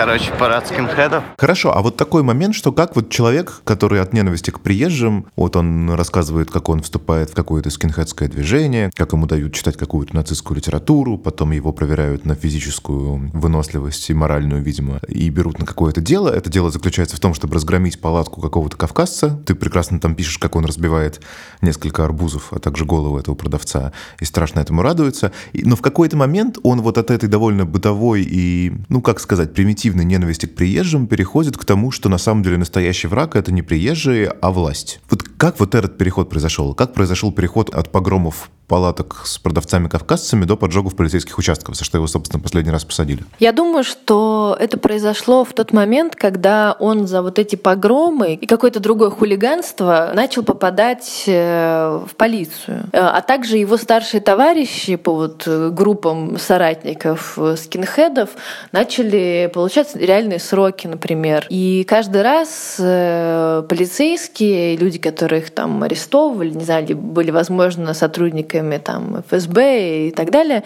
Короче, 0.00 0.32
парад 0.38 0.66
скинхедов. 0.66 1.22
Хорошо, 1.36 1.76
а 1.76 1.82
вот 1.82 1.98
такой 1.98 2.22
момент, 2.22 2.54
что 2.54 2.72
как 2.72 2.96
вот 2.96 3.10
человек, 3.10 3.60
который 3.64 4.00
от 4.00 4.14
ненависти 4.14 4.50
к 4.50 4.60
приезжим, 4.60 5.26
вот 5.36 5.56
он 5.56 5.90
рассказывает, 5.90 6.50
как 6.50 6.70
он 6.70 6.80
вступает 6.80 7.28
в 7.28 7.34
какое-то 7.34 7.68
скинхедское 7.68 8.26
движение, 8.26 8.90
как 8.94 9.12
ему 9.12 9.26
дают 9.26 9.52
читать 9.52 9.76
какую-то 9.76 10.16
нацистскую 10.16 10.56
литературу, 10.56 11.18
потом 11.18 11.50
его 11.50 11.74
проверяют 11.74 12.24
на 12.24 12.34
физическую 12.34 13.30
выносливость 13.34 14.08
и 14.08 14.14
моральную, 14.14 14.62
видимо, 14.62 15.00
и 15.06 15.28
берут 15.28 15.58
на 15.58 15.66
какое-то 15.66 16.00
дело. 16.00 16.30
Это 16.30 16.48
дело 16.48 16.70
заключается 16.70 17.16
в 17.16 17.20
том, 17.20 17.34
чтобы 17.34 17.56
разгромить 17.56 18.00
палатку 18.00 18.40
какого-то 18.40 18.78
кавказца. 18.78 19.38
Ты 19.44 19.54
прекрасно 19.54 20.00
там 20.00 20.14
пишешь, 20.14 20.38
как 20.38 20.56
он 20.56 20.64
разбивает 20.64 21.20
несколько 21.60 22.06
арбузов, 22.06 22.54
а 22.54 22.58
также 22.58 22.86
голову 22.86 23.18
этого 23.18 23.34
продавца, 23.34 23.92
и 24.18 24.24
страшно 24.24 24.60
этому 24.60 24.80
радуется. 24.80 25.30
Но 25.52 25.76
в 25.76 25.82
какой-то 25.82 26.16
момент 26.16 26.56
он 26.62 26.80
вот 26.80 26.96
от 26.96 27.10
этой 27.10 27.28
довольно 27.28 27.66
бытовой 27.66 28.22
и, 28.22 28.72
ну, 28.88 29.02
как 29.02 29.20
сказать, 29.20 29.52
примитивной 29.52 29.89
инстинктивной 29.90 30.04
ненависти 30.04 30.46
к 30.46 30.54
приезжим 30.54 31.06
переходит 31.06 31.56
к 31.56 31.64
тому, 31.64 31.90
что 31.90 32.08
на 32.08 32.18
самом 32.18 32.42
деле 32.42 32.56
настоящий 32.58 33.08
враг— 33.08 33.34
это 33.36 33.52
не 33.52 33.62
приезжие, 33.62 34.28
а 34.40 34.50
власть. 34.50 35.00
Вот 35.10 35.22
как 35.22 35.58
вот 35.58 35.74
этот 35.74 35.98
переход 35.98 36.28
произошел? 36.28 36.74
Как 36.74 36.92
произошел 36.92 37.32
переход 37.32 37.70
от 37.70 37.90
погромов 37.90 38.50
палаток 38.70 39.22
с 39.24 39.36
продавцами-кавказцами 39.38 40.44
до 40.44 40.56
поджогов 40.56 40.94
полицейских 40.94 41.36
участков, 41.38 41.74
за 41.74 41.84
что 41.84 41.98
его, 41.98 42.06
собственно, 42.06 42.40
последний 42.40 42.70
раз 42.70 42.84
посадили? 42.84 43.24
Я 43.40 43.52
думаю, 43.52 43.82
что 43.82 44.56
это 44.60 44.78
произошло 44.78 45.44
в 45.44 45.52
тот 45.54 45.72
момент, 45.72 46.14
когда 46.14 46.76
он 46.78 47.08
за 47.08 47.20
вот 47.20 47.40
эти 47.40 47.56
погромы 47.56 48.34
и 48.34 48.46
какое-то 48.46 48.78
другое 48.78 49.10
хулиганство 49.10 50.12
начал 50.14 50.44
попадать 50.44 51.24
э, 51.26 52.00
в 52.08 52.14
полицию. 52.14 52.84
Э, 52.92 52.98
а 53.00 53.20
также 53.22 53.56
его 53.56 53.76
старшие 53.76 54.20
товарищи 54.20 54.94
по 54.94 55.14
вот 55.14 55.48
группам 55.48 56.38
соратников 56.38 57.36
э, 57.38 57.56
скинхедов 57.56 58.30
начали 58.70 59.50
получать 59.52 59.79
реальные 59.94 60.38
сроки, 60.38 60.86
например. 60.86 61.46
И 61.48 61.84
каждый 61.88 62.22
раз 62.22 62.74
полицейские, 62.76 64.76
люди, 64.76 64.98
которых 64.98 65.50
там 65.50 65.82
арестовывали, 65.82 66.50
не 66.50 66.64
знаю, 66.64 66.96
были, 66.96 67.30
возможно, 67.30 67.94
сотрудниками 67.94 68.78
там, 68.78 69.22
ФСБ 69.28 70.08
и 70.08 70.10
так 70.10 70.30
далее, 70.30 70.64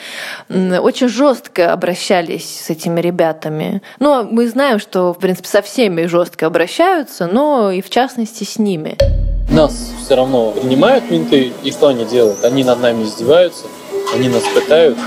очень 0.49 1.09
жестко 1.09 1.73
обращались 1.73 2.62
с 2.66 2.71
этими 2.71 3.00
ребятами. 3.00 3.83
Ну, 3.99 4.26
мы 4.30 4.49
знаем, 4.49 4.78
что, 4.78 5.12
в 5.12 5.18
принципе, 5.18 5.49
со 5.49 5.62
всеми 5.62 6.06
жестко 6.06 6.47
обращаются, 6.47 7.26
но 7.26 7.71
и 7.71 7.80
в 7.80 7.90
частности 7.90 8.44
с 8.44 8.59
ними. 8.59 8.97
Нас 9.50 9.92
все 10.02 10.16
равно 10.16 10.52
принимают 10.52 11.11
менты, 11.11 11.52
и 11.62 11.71
что 11.71 11.88
они 11.88 12.04
делают? 12.04 12.44
Они 12.44 12.64
над 12.64 12.80
нами 12.80 13.04
издеваются, 13.04 13.64
они 14.14 14.28
нас 14.28 14.42
пытают, 14.54 14.99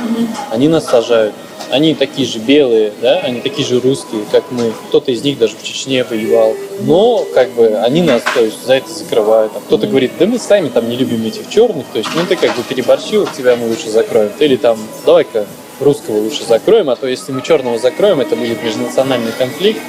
они 0.51 0.67
нас 0.67 0.85
сажают 0.85 1.33
они 1.71 1.95
такие 1.95 2.27
же 2.27 2.39
белые, 2.39 2.91
да, 3.01 3.19
они 3.19 3.41
такие 3.41 3.67
же 3.67 3.79
русские, 3.79 4.21
как 4.31 4.43
мы. 4.51 4.73
Кто-то 4.89 5.11
из 5.11 5.23
них 5.23 5.37
даже 5.37 5.55
в 5.55 5.63
Чечне 5.63 6.03
воевал. 6.03 6.55
Но, 6.81 7.25
как 7.33 7.51
бы, 7.51 7.67
они 7.77 8.01
нас, 8.01 8.21
то 8.33 8.41
есть, 8.41 8.65
за 8.65 8.75
это 8.75 8.89
закрывают. 8.89 9.51
А 9.55 9.59
кто-то 9.59 9.87
говорит, 9.87 10.11
да 10.19 10.25
мы 10.25 10.39
сами 10.39 10.69
там 10.69 10.89
не 10.89 10.95
любим 10.95 11.25
этих 11.25 11.49
черных, 11.49 11.85
то 11.91 11.97
есть, 11.97 12.09
ну 12.15 12.21
ты 12.27 12.35
как 12.35 12.55
бы 12.55 12.63
переборщил, 12.63 13.27
тебя 13.27 13.55
мы 13.55 13.67
лучше 13.67 13.89
закроем. 13.89 14.31
Или 14.39 14.55
там, 14.55 14.77
давай-ка 15.05 15.45
русского 15.79 16.17
лучше 16.17 16.43
закроем, 16.43 16.89
а 16.89 16.95
то 16.95 17.07
если 17.07 17.31
мы 17.31 17.41
черного 17.41 17.77
закроем, 17.77 18.19
это 18.21 18.35
будет 18.35 18.63
межнациональный 18.63 19.31
конфликт. 19.37 19.81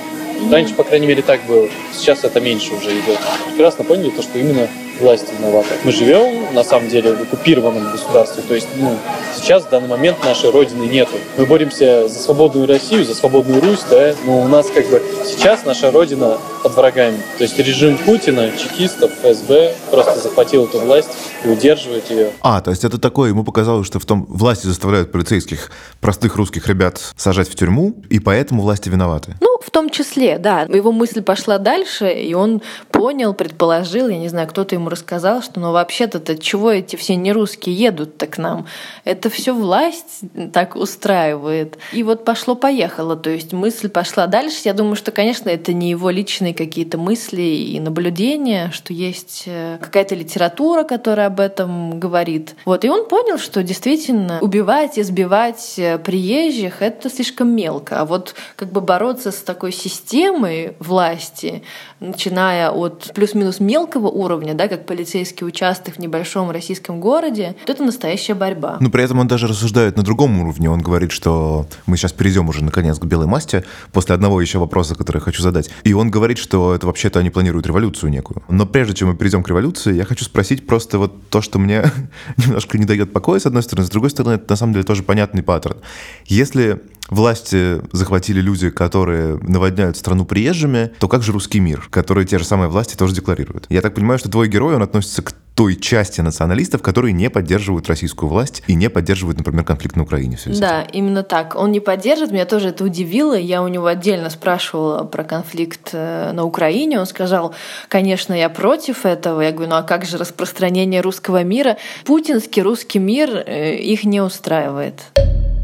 Раньше, 0.50 0.74
по 0.74 0.84
крайней 0.84 1.06
мере, 1.06 1.22
так 1.22 1.44
было. 1.46 1.68
Сейчас 1.92 2.22
это 2.22 2.40
меньше 2.40 2.74
уже 2.74 2.90
идет. 2.90 3.18
Прекрасно 3.46 3.84
поняли 3.84 4.10
то, 4.10 4.22
что 4.22 4.38
именно 4.38 4.68
власть 5.00 5.26
виновата. 5.36 5.68
Мы 5.84 5.92
живем, 5.92 6.54
на 6.54 6.64
самом 6.64 6.88
деле, 6.88 7.14
в 7.14 7.22
оккупированном 7.22 7.92
государстве. 7.92 8.42
То 8.46 8.54
есть, 8.54 8.68
ну, 8.76 8.96
сейчас, 9.36 9.64
в 9.64 9.70
данный 9.70 9.88
момент, 9.88 10.22
нашей 10.24 10.50
Родины 10.50 10.84
нету. 10.84 11.16
Мы 11.36 11.46
боремся 11.46 12.08
за 12.08 12.18
свободную 12.18 12.66
Россию, 12.66 13.04
за 13.04 13.14
свободную 13.14 13.60
Русь, 13.60 13.84
да, 13.90 14.14
но 14.24 14.40
у 14.40 14.48
нас, 14.48 14.68
как 14.68 14.88
бы, 14.88 15.02
сейчас 15.24 15.64
наша 15.64 15.90
Родина 15.90 16.38
под 16.62 16.74
врагами. 16.74 17.18
То 17.38 17.44
есть, 17.44 17.58
режим 17.58 17.98
Путина, 17.98 18.50
чекистов, 18.52 19.10
ФСБ 19.22 19.74
просто 19.90 20.18
захватил 20.20 20.64
эту 20.64 20.80
власть 20.80 21.08
и 21.44 21.48
удерживает 21.48 22.10
ее. 22.10 22.30
А, 22.40 22.60
то 22.60 22.70
есть, 22.70 22.84
это 22.84 22.98
такое, 22.98 23.30
ему 23.30 23.44
показалось, 23.44 23.86
что 23.86 23.98
в 23.98 24.04
том 24.04 24.26
власти 24.28 24.66
заставляют 24.66 25.12
полицейских, 25.12 25.70
простых 26.00 26.36
русских 26.36 26.66
ребят 26.68 27.00
сажать 27.16 27.48
в 27.48 27.54
тюрьму, 27.54 28.02
и 28.10 28.18
поэтому 28.18 28.62
власти 28.62 28.88
виноваты. 28.88 29.36
Ну, 29.40 29.57
в 29.60 29.70
том 29.70 29.90
числе, 29.90 30.38
да. 30.38 30.62
Его 30.62 30.92
мысль 30.92 31.22
пошла 31.22 31.58
дальше, 31.58 32.10
и 32.12 32.34
он 32.34 32.62
понял, 32.90 33.34
предположил, 33.34 34.08
я 34.08 34.18
не 34.18 34.28
знаю, 34.28 34.48
кто-то 34.48 34.74
ему 34.74 34.88
рассказал, 34.88 35.42
что 35.42 35.60
ну 35.60 35.72
вообще-то 35.72 36.36
чего 36.38 36.70
эти 36.70 36.96
все 36.96 37.16
нерусские 37.16 37.74
едут-то 37.74 38.26
к 38.26 38.38
нам? 38.38 38.66
Это 39.04 39.30
все 39.30 39.52
власть 39.52 40.20
так 40.52 40.76
устраивает. 40.76 41.78
И 41.92 42.02
вот 42.02 42.24
пошло-поехало, 42.24 43.16
то 43.16 43.30
есть 43.30 43.52
мысль 43.52 43.88
пошла 43.88 44.26
дальше. 44.26 44.62
Я 44.64 44.74
думаю, 44.74 44.96
что, 44.96 45.10
конечно, 45.10 45.48
это 45.48 45.72
не 45.72 45.90
его 45.90 46.10
личные 46.10 46.54
какие-то 46.54 46.98
мысли 46.98 47.42
и 47.42 47.80
наблюдения, 47.80 48.70
что 48.72 48.92
есть 48.92 49.44
э, 49.46 49.78
какая-то 49.80 50.14
литература, 50.14 50.84
которая 50.84 51.28
об 51.28 51.40
этом 51.40 51.98
говорит. 51.98 52.54
Вот, 52.64 52.84
и 52.84 52.90
он 52.90 53.08
понял, 53.08 53.38
что 53.38 53.62
действительно 53.62 54.38
убивать, 54.40 54.98
избивать 54.98 55.74
э, 55.78 55.98
приезжих— 55.98 56.76
это 56.82 57.10
слишком 57.10 57.48
мелко. 57.48 58.00
А 58.00 58.04
вот 58.04 58.34
как 58.56 58.72
бы 58.72 58.80
бороться 58.80 59.30
с 59.30 59.47
такой 59.48 59.72
системой 59.72 60.76
власти, 60.78 61.62
начиная 62.00 62.70
от 62.70 63.12
плюс-минус 63.14 63.60
мелкого 63.60 64.08
уровня, 64.08 64.52
да, 64.52 64.68
как 64.68 64.84
полицейский 64.84 65.46
участок 65.46 65.94
в 65.94 65.98
небольшом 65.98 66.50
российском 66.50 67.00
городе, 67.00 67.56
то 67.64 67.72
это 67.72 67.82
настоящая 67.82 68.34
борьба. 68.34 68.76
Но 68.80 68.90
при 68.90 69.02
этом 69.02 69.20
он 69.20 69.26
даже 69.26 69.46
рассуждает 69.46 69.96
на 69.96 70.02
другом 70.02 70.38
уровне. 70.38 70.68
Он 70.68 70.82
говорит, 70.82 71.12
что 71.12 71.66
мы 71.86 71.96
сейчас 71.96 72.12
перейдем 72.12 72.46
уже 72.50 72.62
наконец 72.62 72.98
к 72.98 73.06
белой 73.06 73.26
масти 73.26 73.64
после 73.90 74.14
одного 74.14 74.38
еще 74.42 74.58
вопроса, 74.58 74.94
который 74.94 75.16
я 75.16 75.22
хочу 75.22 75.42
задать. 75.42 75.70
И 75.84 75.94
он 75.94 76.10
говорит, 76.10 76.36
что 76.36 76.74
это 76.74 76.86
вообще-то 76.86 77.18
они 77.18 77.30
планируют 77.30 77.66
революцию 77.66 78.10
некую. 78.10 78.42
Но 78.50 78.66
прежде 78.66 78.92
чем 78.92 79.08
мы 79.08 79.16
перейдем 79.16 79.42
к 79.42 79.48
революции, 79.48 79.94
я 79.94 80.04
хочу 80.04 80.26
спросить 80.26 80.66
просто 80.66 80.98
вот 80.98 81.30
то, 81.30 81.40
что 81.40 81.58
мне 81.58 81.90
немножко 82.36 82.76
не 82.76 82.84
дает 82.84 83.14
покоя, 83.14 83.40
с 83.40 83.46
одной 83.46 83.62
стороны, 83.62 83.86
с 83.86 83.90
другой 83.90 84.10
стороны, 84.10 84.34
это 84.34 84.44
на 84.50 84.56
самом 84.56 84.74
деле 84.74 84.84
тоже 84.84 85.02
понятный 85.02 85.42
паттерн. 85.42 85.78
Если 86.26 86.82
власти 87.08 87.80
захватили 87.92 88.40
люди, 88.40 88.70
которые 88.70 89.38
наводняют 89.42 89.96
страну 89.96 90.24
приезжими, 90.24 90.92
то 90.98 91.08
как 91.08 91.22
же 91.22 91.32
русский 91.32 91.60
мир, 91.60 91.88
который 91.90 92.24
те 92.24 92.38
же 92.38 92.44
самые 92.44 92.68
власти 92.68 92.96
тоже 92.96 93.14
декларируют? 93.14 93.66
Я 93.68 93.82
так 93.82 93.94
понимаю, 93.94 94.18
что 94.18 94.30
твой 94.30 94.48
герой, 94.48 94.74
он 94.74 94.82
относится 94.82 95.22
к 95.22 95.32
той 95.58 95.74
части 95.74 96.20
националистов, 96.20 96.82
которые 96.82 97.12
не 97.12 97.28
поддерживают 97.30 97.88
российскую 97.88 98.30
власть 98.30 98.62
и 98.68 98.76
не 98.76 98.88
поддерживают, 98.88 99.38
например, 99.38 99.64
конфликт 99.64 99.96
на 99.96 100.04
Украине. 100.04 100.38
Да, 100.46 100.82
именно 100.82 101.24
так. 101.24 101.56
Он 101.56 101.72
не 101.72 101.80
поддержит. 101.80 102.30
Меня 102.30 102.44
тоже 102.44 102.68
это 102.68 102.84
удивило. 102.84 103.36
Я 103.36 103.64
у 103.64 103.66
него 103.66 103.86
отдельно 103.86 104.30
спрашивала 104.30 105.02
про 105.02 105.24
конфликт 105.24 105.90
э, 105.94 106.30
на 106.30 106.44
Украине. 106.44 107.00
Он 107.00 107.06
сказал, 107.06 107.56
конечно, 107.88 108.34
я 108.34 108.50
против 108.50 109.04
этого. 109.04 109.40
Я 109.40 109.50
говорю, 109.50 109.70
ну 109.70 109.76
а 109.78 109.82
как 109.82 110.04
же 110.04 110.16
распространение 110.16 111.00
русского 111.00 111.42
мира? 111.42 111.76
Путинский 112.04 112.62
русский 112.62 113.00
мир 113.00 113.28
э, 113.44 113.74
их 113.74 114.04
не 114.04 114.20
устраивает. 114.20 115.02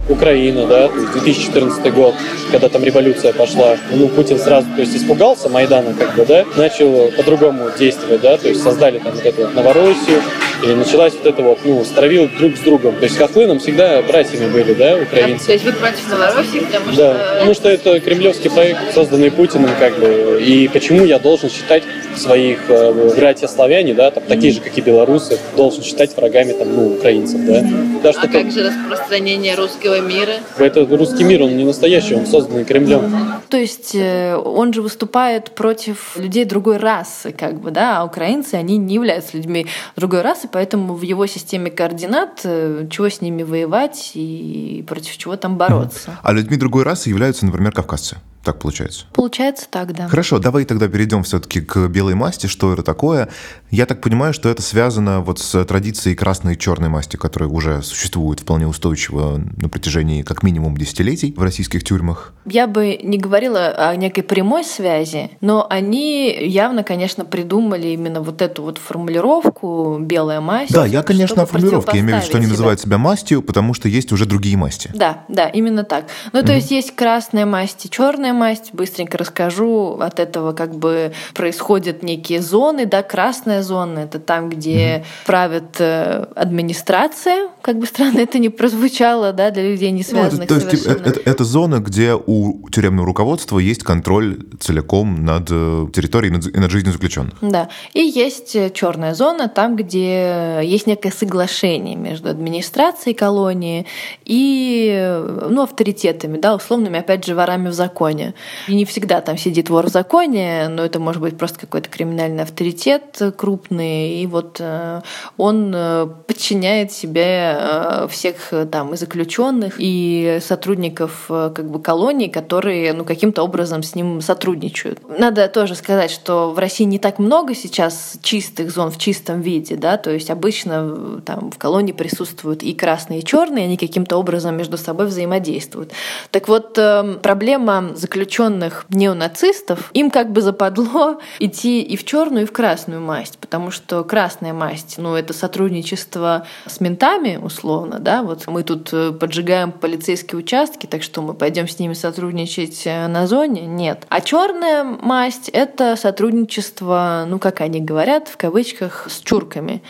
Украина, 0.09 0.67
да, 0.67 0.89
2014 0.89 1.93
год, 1.95 2.15
когда 2.51 2.69
там 2.69 2.85
революция 2.85 3.33
пошла, 3.33 3.77
ну, 3.91 4.09
Путин 4.09 4.39
сразу, 4.39 4.67
то 4.75 4.81
есть, 4.81 4.95
испугался 4.95 5.49
Майдана, 5.49 5.95
как 5.95 6.15
бы, 6.15 6.27
да, 6.27 6.45
начал 6.57 7.11
по-другому 7.17 7.71
действовать, 7.79 8.21
да, 8.21 8.37
то 8.37 8.49
есть, 8.49 8.63
создали 8.63 8.99
там 8.99 9.13
вот 9.15 9.25
эту 9.25 9.43
вот 9.43 9.55
Новороссию, 9.55 10.21
и 10.63 10.67
началась 10.69 11.15
вот 11.15 11.27
это 11.27 11.43
вот, 11.43 11.59
ну, 11.65 11.85
стравил 11.85 12.29
друг 12.39 12.57
с 12.57 12.61
другом. 12.61 12.97
То 12.97 13.05
есть, 13.05 13.17
хохлы 13.17 13.47
нам 13.47 13.59
всегда 13.59 14.03
братьями 14.03 14.51
были, 14.51 14.75
да, 14.75 14.97
украинцы. 14.97 15.47
То 15.47 15.53
есть, 15.53 15.65
вы 15.65 15.73
против 15.73 16.11
Новороссии, 16.11 16.61
потому 16.61 16.93
что... 16.93 16.97
Да, 16.97 17.35
потому 17.35 17.55
что 17.55 17.69
это 17.71 18.01
кремлевский 18.01 18.51
проект, 18.51 18.95
созданный 18.95 19.31
Путиным, 19.31 19.71
как 19.79 19.99
бы, 19.99 20.43
и 20.45 20.69
почему 20.69 21.05
я 21.05 21.19
должен 21.19 21.51
считать 21.51 21.83
своих 22.17 22.69
э, 22.69 23.15
братья 23.17 23.49
славяне, 23.49 23.95
да, 23.95 24.11
там, 24.11 24.23
такие 24.25 24.53
же, 24.53 24.61
как 24.61 24.77
и 24.77 24.81
белорусы, 24.81 25.39
должен 25.57 25.83
считать 25.83 26.15
врагами, 26.17 26.53
там, 26.53 26.75
ну, 26.75 26.95
украинцев, 26.95 27.41
да. 27.41 27.65
да 28.03 28.11
а 28.15 28.29
как 28.29 28.53
же 28.53 28.69
распространение 28.69 29.55
русского 29.55 29.94
русского 29.95 30.09
мира. 30.09 30.33
Это 30.59 30.97
русский 30.97 31.25
мир, 31.25 31.43
он 31.43 31.57
не 31.57 31.65
настоящий, 31.65 32.15
он 32.15 32.27
созданный 32.27 32.65
Кремлем. 32.65 33.43
То 33.49 33.57
есть 33.57 33.95
э, 33.95 34.37
он 34.37 34.73
же 34.73 34.83
выступает 34.83 35.55
против 35.55 36.17
людей 36.17 36.45
другой 36.45 36.79
расы, 36.79 37.33
как 37.33 37.61
бы, 37.61 37.71
да, 37.71 38.01
а 38.01 38.05
украинцы, 38.05 38.55
они 38.55 38.77
не 38.77 38.95
являются 38.95 39.37
людьми 39.37 39.67
другой 39.97 40.23
расы, 40.23 40.49
поэтому 40.51 40.95
в 40.95 41.03
его 41.03 41.27
системе 41.27 41.71
координат 41.71 42.41
э, 42.45 42.87
чего 42.91 43.09
с 43.09 43.21
ними 43.21 43.43
воевать 43.43 44.13
и 44.15 44.85
против 44.87 45.17
чего 45.17 45.37
там 45.37 45.57
бороться. 45.57 46.19
А 46.23 46.33
людьми 46.33 46.57
другой 46.57 46.85
расы 46.85 47.09
являются, 47.09 47.47
например, 47.47 47.73
кавказцы. 47.73 48.17
Так 48.45 48.59
получается? 48.59 49.07
Получается 49.13 49.67
так, 49.71 49.95
да. 49.95 50.07
Хорошо, 50.07 50.39
давай 50.39 50.67
тогда 50.67 50.87
перейдем 50.89 51.23
все-таки 51.23 51.63
к 51.63 51.89
белой 51.89 52.15
масти. 52.15 52.47
Что 52.47 52.75
это 52.75 52.83
такое? 52.83 53.31
Я 53.71 53.87
так 53.87 54.03
понимаю, 54.03 54.35
что 54.35 54.51
это 54.51 54.61
связано 54.61 55.21
вот 55.21 55.39
с 55.39 55.65
традицией 55.65 56.15
красной 56.15 56.55
и 56.55 56.59
черной 56.59 56.91
масти, 56.91 57.17
которая 57.17 57.49
уже 57.49 57.83
существует 57.83 58.41
вполне 58.41 58.67
устойчиво 58.67 59.41
на 59.57 59.69
протяжении 59.71 60.23
как 60.23 60.43
минимум 60.43 60.77
десятилетий 60.77 61.33
в 61.35 61.43
российских 61.43 61.85
тюрьмах. 61.85 62.35
Я 62.45 62.67
бы 62.67 63.01
не 63.03 63.17
говорила 63.17 63.69
о 63.69 63.97
некой 63.97 64.23
прямой 64.23 64.65
связи, 64.65 65.31
но 65.41 65.67
они 65.69 66.31
явно, 66.39 66.85
конечно, 66.85 67.25
придумали 67.25 67.89
именно 67.89 68.21
вот 68.21 68.43
эту 68.43 68.63
вот 68.63 68.77
формулировку 68.77 69.99
«белая 70.01 70.43
масть». 70.43 70.73
Да, 70.73 70.85
я, 70.85 71.03
конечно, 71.03 71.43
о 71.43 71.47
формулировке. 71.47 71.97
Я 71.97 72.01
имею 72.01 72.19
в 72.19 72.21
виду, 72.21 72.27
что 72.27 72.37
они 72.37 72.47
себя. 72.47 72.53
называют 72.53 72.81
себя 72.81 72.99
мастью, 72.99 73.41
потому 73.41 73.73
что 73.73 73.89
есть 73.89 74.13
уже 74.13 74.27
другие 74.27 74.59
масти. 74.59 74.91
Да, 74.95 75.25
да, 75.29 75.49
именно 75.49 75.85
так. 75.85 76.05
Ну, 76.33 76.41
то 76.43 76.49
угу. 76.49 76.57
есть 76.57 76.71
есть 76.71 76.95
красная 76.95 77.47
масть 77.47 77.87
и 77.87 77.91
черная 77.91 78.34
масть, 78.35 78.75
быстренько 78.75 79.19
расскажу. 79.19 79.99
От 80.00 80.21
этого 80.21 80.53
как 80.53 80.75
бы 80.75 81.12
происходят 81.35 82.03
некие 82.03 82.43
зоны, 82.43 82.87
да, 82.87 83.03
красная 83.03 83.62
зона— 83.62 83.99
это 84.00 84.19
там, 84.19 84.50
где 84.50 85.05
правит 85.26 85.81
э, 85.81 86.26
администрация, 86.35 87.49
как 87.62 87.79
бы 87.79 87.87
странно 87.87 88.19
это 88.19 88.38
не 88.38 88.49
прозвучало, 88.49 89.33
да, 89.33 89.50
для 89.50 89.71
людей, 89.71 89.91
не 89.91 90.03
связанных 90.03 90.50
ну, 90.50 90.57
это, 90.57 90.67
То 90.67 90.71
есть 90.73 90.87
это, 90.87 91.21
это 91.25 91.45
зона, 91.45 91.79
где 91.79 92.14
у 92.14 92.69
тюремного 92.71 93.07
руководства 93.07 93.59
есть 93.59 93.83
контроль 93.83 94.38
целиком 94.61 95.25
над 95.25 95.49
э, 95.50 95.87
территорией 95.93 96.35
и 96.35 96.59
над 96.59 96.71
жизнью 96.71 96.93
заключенных. 96.93 97.35
Да, 97.41 97.69
и 97.93 98.00
есть 98.00 98.57
э, 98.57 98.71
черная 98.71 99.14
зона, 99.14 99.49
там, 99.49 99.76
где 99.76 100.61
есть 100.62 100.87
некое 100.87 101.11
соглашение 101.11 101.97
между 101.97 102.31
администрацией 102.31 103.14
колонии 103.14 103.87
и 104.25 105.23
ну, 105.49 105.62
авторитетами, 105.62 106.38
да, 106.38 106.55
условными, 106.55 106.99
опять 106.99 107.25
же, 107.25 107.35
ворами 107.35 107.69
в 107.69 107.73
законе. 107.73 108.24
И 108.69 108.75
не 108.75 108.85
всегда 108.85 109.21
там 109.21 109.37
сидит 109.37 109.71
вор 109.71 109.87
в 109.87 109.90
законе, 109.90 110.69
но 110.69 110.85
это 110.85 110.99
может 110.99 111.21
быть 111.21 111.37
просто 111.37 111.59
какой-то 111.61 111.88
криминальный 111.88 112.43
авторитет 112.43 113.21
крупный, 113.37 114.21
и 114.21 114.26
вот 114.26 114.57
э, 114.61 115.00
он 115.37 115.73
э, 115.75 116.07
подчиняет 116.26 116.93
себе 116.93 117.57
э, 117.59 118.07
всех 118.11 118.52
там 118.71 118.95
и 118.95 118.97
заключенных, 118.97 119.75
и 119.78 120.38
сотрудников 120.40 121.26
как 121.28 121.71
бы 121.71 121.81
колонии, 121.81 122.28
которые 122.28 122.93
ну, 122.93 123.04
каким-то 123.04 123.43
образом 123.43 123.83
с 123.83 123.95
ним 123.95 124.21
сотрудничают. 124.21 125.00
Надо 125.19 125.49
тоже 125.49 125.75
сказать, 125.75 126.11
что 126.11 126.50
в 126.50 126.59
России 126.59 126.85
не 126.85 126.99
так 126.99 127.19
много 127.19 127.54
сейчас 127.54 128.19
чистых 128.23 128.71
зон 128.71 128.90
в 128.90 128.99
чистом 128.99 129.40
виде, 129.40 129.76
да, 129.76 129.97
то 129.97 130.11
есть 130.11 130.31
обычно 130.31 131.21
там 131.25 131.50
в 131.50 131.59
колонии 131.59 131.93
присутствуют 131.93 132.62
и 132.62 132.75
красные, 132.75 133.21
и 133.21 133.25
черные, 133.25 133.64
они 133.64 133.76
каким-то 133.76 134.16
образом 134.16 134.57
между 134.57 134.78
собой 134.78 135.07
взаимодействуют. 135.07 135.93
Так 136.31 136.49
вот, 136.49 136.75
проблема 137.23 137.93
заключенных 137.95 138.13
неонацистов, 138.16 139.90
им 139.92 140.11
как 140.11 140.33
бы 140.33 140.40
западло 140.40 141.21
идти 141.38 141.83
и 141.83 141.97
в 141.97 142.04
черную, 142.04 142.44
и 142.44 142.47
в 142.47 142.52
красную 142.52 143.00
масть, 143.00 143.38
потому 143.38 143.71
что 143.71 144.04
красная 144.04 144.52
масть, 144.52 144.97
ну, 144.99 145.14
это 145.14 145.33
сотрудничество 145.33 146.47
с 146.66 146.80
ментами, 146.80 147.38
условно, 147.42 147.99
да, 147.99 148.23
вот 148.23 148.47
мы 148.47 148.62
тут 148.62 148.90
э, 148.92 149.12
поджигаем 149.12 149.73
полицейские 149.73 150.38
участки, 150.38 150.87
так 150.87 151.02
что 151.02 151.23
мы 151.23 151.35
пойдем 151.35 151.68
с 151.68 151.78
ними 151.78 151.94
сотрудничать 151.94 152.83
э, 152.87 153.06
на 153.06 153.26
зоне? 153.26 153.62
Нет. 153.62 154.06
А 154.09 154.21
черная 154.21 154.85
масть— 154.85 155.49
это 155.52 155.97
сотрудничество, 155.97 157.24
ну, 157.29 157.38
как 157.38 157.61
они 157.61 157.81
говорят, 157.81 158.29
в 158.29 158.37
кавычках, 158.37 159.07
с 159.11 159.20
чурками, 159.20 159.83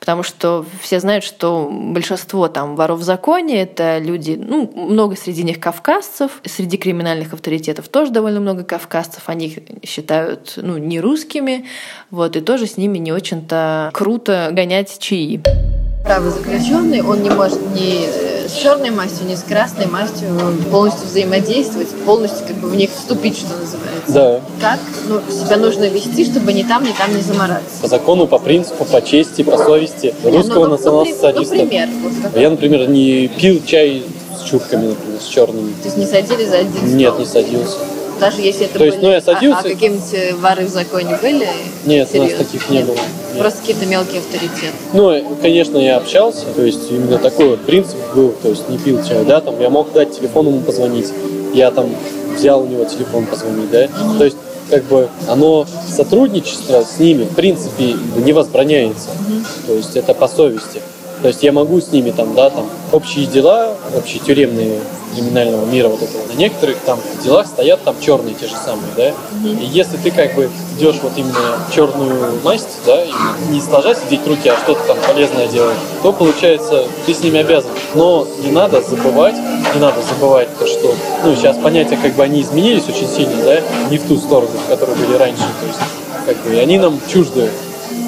потому 0.00 0.22
что 0.22 0.64
все 0.80 1.00
знают, 1.00 1.24
что 1.24 1.68
большинство 1.70 2.48
там 2.48 2.76
воров 2.76 3.00
в 3.00 3.02
законе— 3.02 3.62
это 3.62 3.98
люди, 3.98 4.38
ну, 4.40 4.70
много 4.74 5.16
среди 5.16 5.42
них 5.42 5.60
кавказцев, 5.60 6.40
среди 6.44 6.76
криминальных 6.76 7.32
авторитетов 7.32 7.71
тоже 7.80 8.12
довольно 8.12 8.40
много 8.40 8.64
кавказцев, 8.64 9.22
они 9.26 9.46
их 9.46 9.58
считают 9.88 10.54
ну, 10.56 10.76
не 10.78 11.00
русскими, 11.00 11.66
вот, 12.10 12.36
и 12.36 12.40
тоже 12.40 12.66
с 12.66 12.76
ними 12.76 12.98
не 12.98 13.12
очень-то 13.12 13.90
круто 13.92 14.50
гонять 14.52 14.98
чаи. 14.98 15.40
Правый 16.04 16.32
заключенный, 16.32 17.00
он 17.00 17.22
не 17.22 17.30
может 17.30 17.60
ни 17.74 18.08
с 18.48 18.60
черной 18.60 18.90
мастью, 18.90 19.28
ни 19.28 19.36
с 19.36 19.44
красной 19.44 19.86
мастью 19.86 20.28
полностью 20.70 21.06
взаимодействовать, 21.06 21.88
полностью 22.04 22.44
как 22.48 22.56
бы 22.56 22.68
в 22.68 22.74
них 22.74 22.90
вступить, 22.90 23.38
что 23.38 23.56
называется. 23.56 24.12
Да. 24.12 24.40
Как 24.60 24.80
ну, 25.08 25.20
себя 25.32 25.58
нужно 25.58 25.88
вести, 25.88 26.24
чтобы 26.24 26.52
ни 26.52 26.64
там, 26.64 26.82
ни 26.82 26.90
там 26.90 27.14
не 27.14 27.22
замораться? 27.22 27.80
По 27.80 27.86
закону, 27.86 28.26
по 28.26 28.38
принципу, 28.38 28.84
по 28.84 29.00
чести, 29.00 29.42
по 29.42 29.56
совести 29.56 30.12
русского 30.24 30.64
ну, 30.64 30.72
национал-социалиста. 30.72 31.54
Ну, 31.54 31.62
например. 31.62 31.88
Вот 32.02 32.40
Я, 32.40 32.50
например, 32.50 32.88
не 32.88 33.28
пил 33.28 33.62
чай 33.64 34.02
с 34.42 34.48
чурками, 34.48 34.88
например, 34.88 35.20
с 35.20 35.26
черными. 35.26 35.72
То 35.82 35.84
есть 35.84 35.96
не 35.96 36.06
садились 36.06 36.48
за 36.48 36.58
один 36.58 36.72
стол? 36.72 36.88
Нет, 36.88 37.18
не 37.18 37.26
садился. 37.26 37.78
Даже 38.20 38.40
если 38.40 38.66
это 38.66 38.78
То 38.78 38.84
есть, 38.84 38.98
были... 38.98 39.06
ну, 39.06 39.12
я 39.12 39.20
садился... 39.20 39.58
А, 39.58 39.66
а 39.66 39.68
какие-нибудь 39.68 40.14
э, 40.14 40.34
воры 40.36 40.64
в 40.64 40.68
законе 40.68 41.18
были? 41.20 41.48
Нет, 41.84 42.08
Серьезно? 42.08 42.20
у 42.20 42.38
нас 42.38 42.46
таких 42.46 42.70
не 42.70 42.76
Нет. 42.76 42.86
было. 42.86 42.94
Нет. 42.94 43.38
Просто 43.38 43.60
какие-то 43.60 43.86
мелкие 43.86 44.20
авторитеты. 44.20 44.72
Ну, 44.92 45.36
конечно, 45.40 45.78
я 45.78 45.96
общался, 45.96 46.46
то 46.54 46.62
есть 46.62 46.90
именно 46.90 47.18
такой 47.18 47.48
вот 47.48 47.62
принцип 47.62 47.96
был, 48.14 48.32
то 48.42 48.50
есть 48.50 48.68
не 48.68 48.78
пил 48.78 49.02
чай, 49.02 49.24
да, 49.24 49.40
там 49.40 49.60
я 49.60 49.70
мог 49.70 49.92
дать 49.92 50.16
телефон 50.16 50.48
ему 50.48 50.60
позвонить, 50.60 51.08
я 51.52 51.70
там 51.70 51.90
взял 52.36 52.62
у 52.62 52.66
него 52.66 52.84
телефон 52.84 53.26
позвонить, 53.26 53.70
да, 53.70 53.84
mm-hmm. 53.84 54.18
то 54.18 54.24
есть 54.24 54.36
как 54.70 54.84
бы 54.84 55.08
оно 55.28 55.66
сотрудничество 55.88 56.84
с 56.84 56.98
ними 56.98 57.24
в 57.24 57.34
принципе 57.34 57.96
не 58.24 58.32
возбраняется, 58.32 59.10
mm-hmm. 59.10 59.66
то 59.66 59.74
есть 59.74 59.96
это 59.96 60.14
по 60.14 60.28
совести. 60.28 60.80
То 61.22 61.28
есть 61.28 61.42
я 61.42 61.52
могу 61.52 61.80
с 61.80 61.92
ними 61.92 62.10
там, 62.10 62.34
да, 62.34 62.50
там, 62.50 62.66
общие 62.90 63.26
дела, 63.26 63.74
общие 63.96 64.20
тюремные 64.20 64.80
криминального 65.14 65.64
мира 65.66 65.88
вот 65.88 66.02
этого. 66.02 66.26
На 66.26 66.36
некоторых 66.36 66.78
там 66.78 66.98
делах 67.22 67.46
стоят 67.46 67.82
там 67.84 67.94
черные 68.00 68.34
те 68.34 68.46
же 68.46 68.54
самые, 68.54 68.88
да. 68.96 69.08
Mm-hmm. 69.08 69.62
И 69.62 69.66
если 69.66 69.96
ты 69.98 70.10
как 70.10 70.34
бы 70.34 70.50
идешь 70.76 70.96
вот 71.02 71.12
именно 71.16 71.58
черную 71.72 72.40
масть, 72.42 72.78
да, 72.86 73.04
не 73.50 73.60
сложа 73.60 73.94
сидеть 73.94 74.26
руки, 74.26 74.48
а 74.48 74.56
что-то 74.56 74.82
там 74.86 74.96
полезное 75.06 75.46
делать, 75.46 75.76
то 76.02 76.12
получается 76.12 76.86
ты 77.06 77.14
с 77.14 77.22
ними 77.22 77.38
обязан. 77.38 77.70
Но 77.94 78.26
не 78.42 78.50
надо 78.50 78.80
забывать, 78.80 79.36
не 79.36 79.80
надо 79.80 80.02
забывать 80.02 80.48
то, 80.58 80.66
что, 80.66 80.94
ну, 81.24 81.36
сейчас 81.36 81.56
понятия 81.58 81.98
как 82.02 82.14
бы 82.14 82.22
они 82.22 82.40
изменились 82.40 82.88
очень 82.88 83.08
сильно, 83.08 83.36
да, 83.44 83.60
не 83.90 83.98
в 83.98 84.08
ту 84.08 84.16
сторону, 84.16 84.52
в 84.66 84.68
которой 84.68 84.96
были 84.96 85.16
раньше. 85.16 85.42
То 85.60 85.66
есть, 85.66 85.80
как 86.26 86.36
бы, 86.38 86.54
и 86.54 86.58
они 86.58 86.78
нам 86.78 86.98
чужды. 87.08 87.50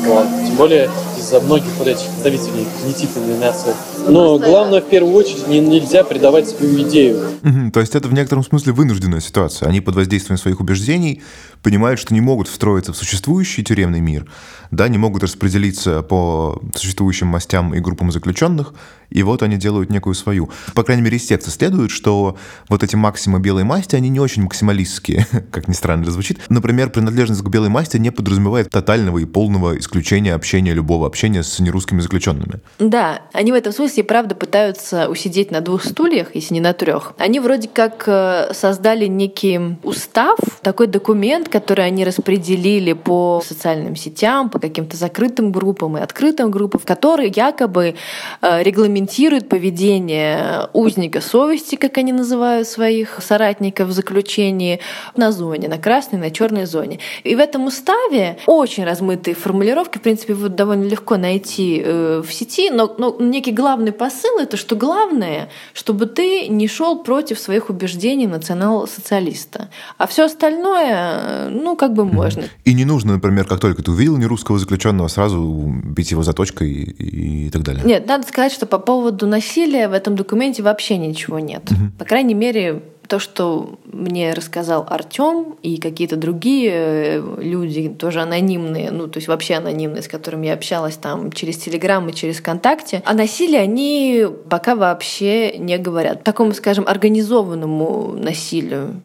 Вот. 0.07 0.27
Тем 0.47 0.57
более 0.57 0.91
из-за 1.25 1.41
многих 1.41 1.71
вот 1.79 1.89
этих 1.89 2.05
представителей 2.23 2.67
когнитивной 2.79 3.39
нации. 3.39 3.75
Но 4.07 4.39
главное, 4.39 4.81
в 4.81 4.85
первую 4.85 5.15
очередь, 5.15 5.49
не, 5.49 5.61
нельзя 5.61 6.05
предавать 6.05 6.49
свою 6.49 6.83
идею. 6.83 7.31
Мгм, 7.43 7.71
То 7.71 7.81
есть 7.81 7.95
это 7.95 8.09
в 8.09 8.13
некотором 8.13 8.45
смысле 8.45 8.73
вынужденная 8.73 9.21
ситуация. 9.21 9.69
Они 9.69 9.81
под 9.81 9.97
воздействием 9.97 10.39
своих 10.39 10.61
убеждений 10.61 11.23
понимают, 11.63 11.99
что 11.99 12.13
не 12.13 12.21
могут 12.21 12.49
встроиться 12.49 12.93
в 12.93 12.97
существующий 12.97 13.65
тюремный 13.65 14.01
мир, 14.01 14.27
да, 14.71 14.89
не 14.89 14.99
могут 14.99 15.23
распределиться 15.23 16.03
по 16.03 16.61
существующим 16.75 17.29
мастям 17.29 17.75
и 17.75 17.81
группам 17.81 18.13
заключенных, 18.13 18.75
и 19.11 19.23
вот 19.23 19.43
они 19.43 19.57
делают 19.57 19.91
некую 19.91 20.15
свою. 20.15 20.51
По 20.75 20.83
крайней 20.83 21.03
мере, 21.03 21.17
из 21.17 21.25
текста 21.25 21.51
следует, 21.51 21.91
что 21.91 22.37
вот 22.69 22.83
эти 22.83 22.97
максимы 22.97 23.41
белой 23.41 23.65
масти, 23.65 23.97
они 23.97 24.09
не 24.09 24.21
очень 24.21 24.43
максималистские, 24.43 25.27
как 25.51 25.69
ни 25.69 25.73
странно 25.73 26.03
это 26.03 26.11
звучит. 26.11 26.41
Например, 26.49 26.91
принадлежность 26.91 27.43
к 27.43 27.49
белой 27.49 27.69
масти 27.69 27.97
не 27.97 28.11
подразумевает 28.11 28.71
тотального 28.71 29.19
и 29.19 29.25
полного 29.25 29.79
исключения 29.79 30.35
общения, 30.35 30.75
любого 30.75 31.07
общения 31.15 31.45
с 31.45 31.61
нерусскими 31.61 32.01
заключенными. 32.01 32.55
Да, 32.81 33.23
они 33.33 33.53
в 33.53 33.55
этом 33.55 33.73
смысле, 33.73 34.03
правда, 34.03 34.35
пытаются 34.35 35.09
усидеть 35.09 35.53
на 35.53 35.61
двух 35.61 35.85
стульях, 35.85 36.35
если 36.35 36.55
не 36.55 36.61
на 36.61 36.73
трех. 36.73 37.13
Они 37.19 37.39
вроде 37.39 37.69
как 37.69 38.03
э, 38.09 38.53
создали 38.53 39.07
некий 39.07 39.61
устав, 39.85 40.37
такой 40.61 40.89
документ, 40.89 41.49
который 41.49 41.87
они 41.87 42.05
распределили 42.05 42.95
по 42.95 43.41
социальным 43.47 43.95
сетям, 43.95 44.51
по 44.51 44.59
каким-то 44.59 44.97
закрытым 44.97 45.53
группам 45.53 45.97
и 45.97 46.01
открытым 46.01 46.51
группам, 46.51 46.81
который 46.85 47.33
якобы 47.35 47.95
э, 48.43 48.63
регламентирует 48.65 49.49
поведение 49.49 50.69
узника 50.73 51.21
совести, 51.21 51.77
как 51.77 51.97
они 51.97 52.13
называют 52.13 52.67
своих 52.67 53.21
соратников 53.23 53.89
в 53.89 53.93
заключении, 53.93 54.81
на 55.17 55.31
зоне, 55.31 55.69
на 55.69 55.79
красной, 55.79 56.19
на 56.19 56.33
черной 56.33 56.67
зоне. 56.67 56.99
И 57.23 57.37
в 57.37 57.39
этом 57.39 57.67
уставе 57.67 58.37
очень 58.47 58.85
размытые 58.85 59.37
формулировки, 59.37 59.99
в 59.99 60.01
принципе, 60.01 60.35
вот 60.35 60.57
довольно 60.57 60.85
легко 60.85 61.04
найти 61.11 61.83
э, 61.85 62.23
в 62.25 62.33
сети, 62.33 62.71
но, 62.71 62.95
но 62.99 63.17
некий 63.19 63.53
главный 63.53 63.93
посыл 63.93 64.39
это, 64.39 64.57
что 64.57 64.77
главное, 64.77 65.49
чтобы 65.73 66.07
ты 66.07 66.49
не 66.49 66.69
шел 66.69 67.03
против 67.03 67.39
своих 67.39 67.71
убеждений 67.71 68.27
национал-социалиста, 68.27 69.69
а 69.99 70.07
все 70.07 70.25
остальное, 70.25 70.89
э, 70.93 71.49
ну, 71.51 71.77
как 71.77 71.93
бы 71.95 72.05
можно. 72.05 72.45
И 72.65 72.75
не 72.75 72.85
нужно, 72.85 73.15
например, 73.15 73.47
как 73.47 73.61
только 73.61 73.83
ты 73.83 73.91
увидел 73.91 74.17
нерусского 74.17 74.59
заключенного, 74.59 75.09
сразу 75.09 75.43
бить 75.85 76.11
его 76.11 76.23
заточкой 76.23 76.71
и, 76.71 77.47
и 77.47 77.51
так 77.51 77.63
далее. 77.63 77.83
Нет, 77.85 78.07
надо 78.07 78.27
сказать, 78.27 78.53
что 78.53 78.67
по 78.67 78.79
поводу 78.79 79.27
насилия 79.27 79.89
в 79.89 79.93
этом 79.93 80.17
документе 80.17 80.63
вообще 80.63 80.97
ничего 80.97 81.39
нет. 81.39 81.69
По 81.99 82.05
крайней 82.05 82.35
мере, 82.35 82.83
то, 83.09 83.19
что 83.19 83.79
мне 83.85 84.33
рассказал 84.33 84.87
Артем 84.89 85.57
и 85.63 85.79
какие-то 85.79 86.17
другие 86.17 86.73
э, 86.73 87.23
люди, 87.39 87.89
тоже 87.89 88.21
анонимные, 88.21 88.91
ну, 88.91 89.09
то 89.09 89.19
есть 89.19 89.29
вообще 89.29 89.55
анонимные, 89.55 90.03
с 90.03 90.09
которыми 90.09 90.47
я 90.47 90.55
общалась 90.55 90.97
там 90.97 91.33
через 91.33 91.59
Телеграм 91.59 92.09
и 92.09 92.15
через 92.15 92.39
ВКонтакте, 92.39 93.03
о 93.05 93.15
насилии 93.15 93.59
они 93.59 94.27
пока 94.49 94.75
вообще 94.75 95.59
не 95.59 95.79
говорят. 95.79 96.25
Такому, 96.25 96.53
скажем, 96.55 96.85
организованному 96.87 98.15
насилию. 98.17 99.03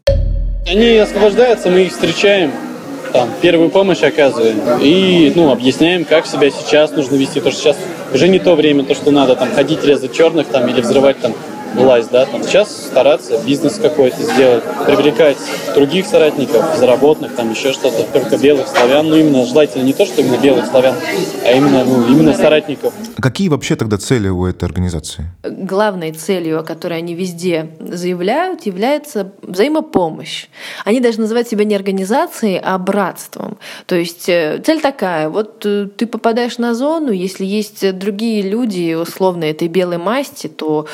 Они 0.68 0.98
освобождаются, 0.98 1.70
мы 1.70 1.84
их 1.84 1.92
встречаем, 1.92 2.52
там, 3.14 3.30
первую 3.42 3.70
помощь 3.70 4.04
оказываем 4.04 4.60
и, 4.82 5.32
ну, 5.36 5.52
объясняем, 5.52 6.06
как 6.06 6.26
себя 6.26 6.50
сейчас 6.52 6.92
нужно 6.92 7.16
вести, 7.16 7.40
то, 7.40 7.52
что 7.52 7.60
сейчас 7.60 7.78
уже 8.14 8.28
не 8.28 8.40
то 8.40 8.56
время, 8.56 8.84
то, 8.84 8.94
что 8.94 9.12
надо 9.12 9.36
там 9.36 9.50
ходить, 9.52 9.84
резать 9.84 10.14
черных 10.14 10.48
там 10.48 10.68
или 10.70 10.82
взрывать 10.82 11.20
там 11.20 11.34
власть, 11.76 12.12
да, 12.12 12.26
там 12.26 12.44
сейчас 12.44 12.86
стараться 12.86 13.40
бизнес 13.46 13.78
какой-то 13.78 14.22
сделать, 14.22 14.64
привлекать 14.86 15.38
других 15.76 16.06
соратников, 16.06 16.74
безработных, 16.74 17.36
там 17.36 17.52
еще 17.52 17.74
что-то, 17.74 18.04
только 18.12 18.38
белых 18.38 18.68
славян, 18.68 19.08
ну 19.08 19.16
именно 19.16 19.46
желательно 19.46 19.84
не 19.84 19.94
то, 19.94 20.06
что 20.06 20.22
именно 20.22 20.38
белых 20.38 20.66
славян, 20.66 20.96
а 21.46 21.52
именно, 21.52 21.84
ну, 21.84 22.08
именно 22.08 22.34
соратников. 22.34 22.94
А 23.16 23.22
Какие 23.22 23.50
вообще 23.50 23.76
тогда 23.76 23.98
цели 23.98 24.30
у 24.30 24.46
этой 24.46 24.66
организации? 24.66 25.30
главной 25.44 26.12
целью, 26.12 26.60
о 26.60 26.64
которой 26.64 26.98
они 26.98 27.16
везде 27.16 27.70
заявляют, 27.80 28.66
является 28.66 29.32
взаимопомощь. 29.42 30.48
Они 30.86 31.00
даже 31.00 31.20
называют 31.20 31.48
себя 31.48 31.64
не 31.64 31.76
организацией, 31.76 32.60
а 32.62 32.78
братством. 32.78 33.58
То 33.86 33.96
есть 33.96 34.28
э, 34.30 34.62
цель 34.66 34.82
такая, 34.82 35.30
вот 35.30 35.66
э, 35.66 35.88
ты 35.96 36.08
попадаешь 36.08 36.58
на 36.58 36.74
зону, 36.74 37.12
если 37.12 37.46
есть 37.46 37.98
другие 37.98 38.42
люди, 38.42 38.94
условно, 38.94 39.46
этой 39.46 39.68
белой 39.68 39.98
масти, 39.98 40.48
то 40.48 40.88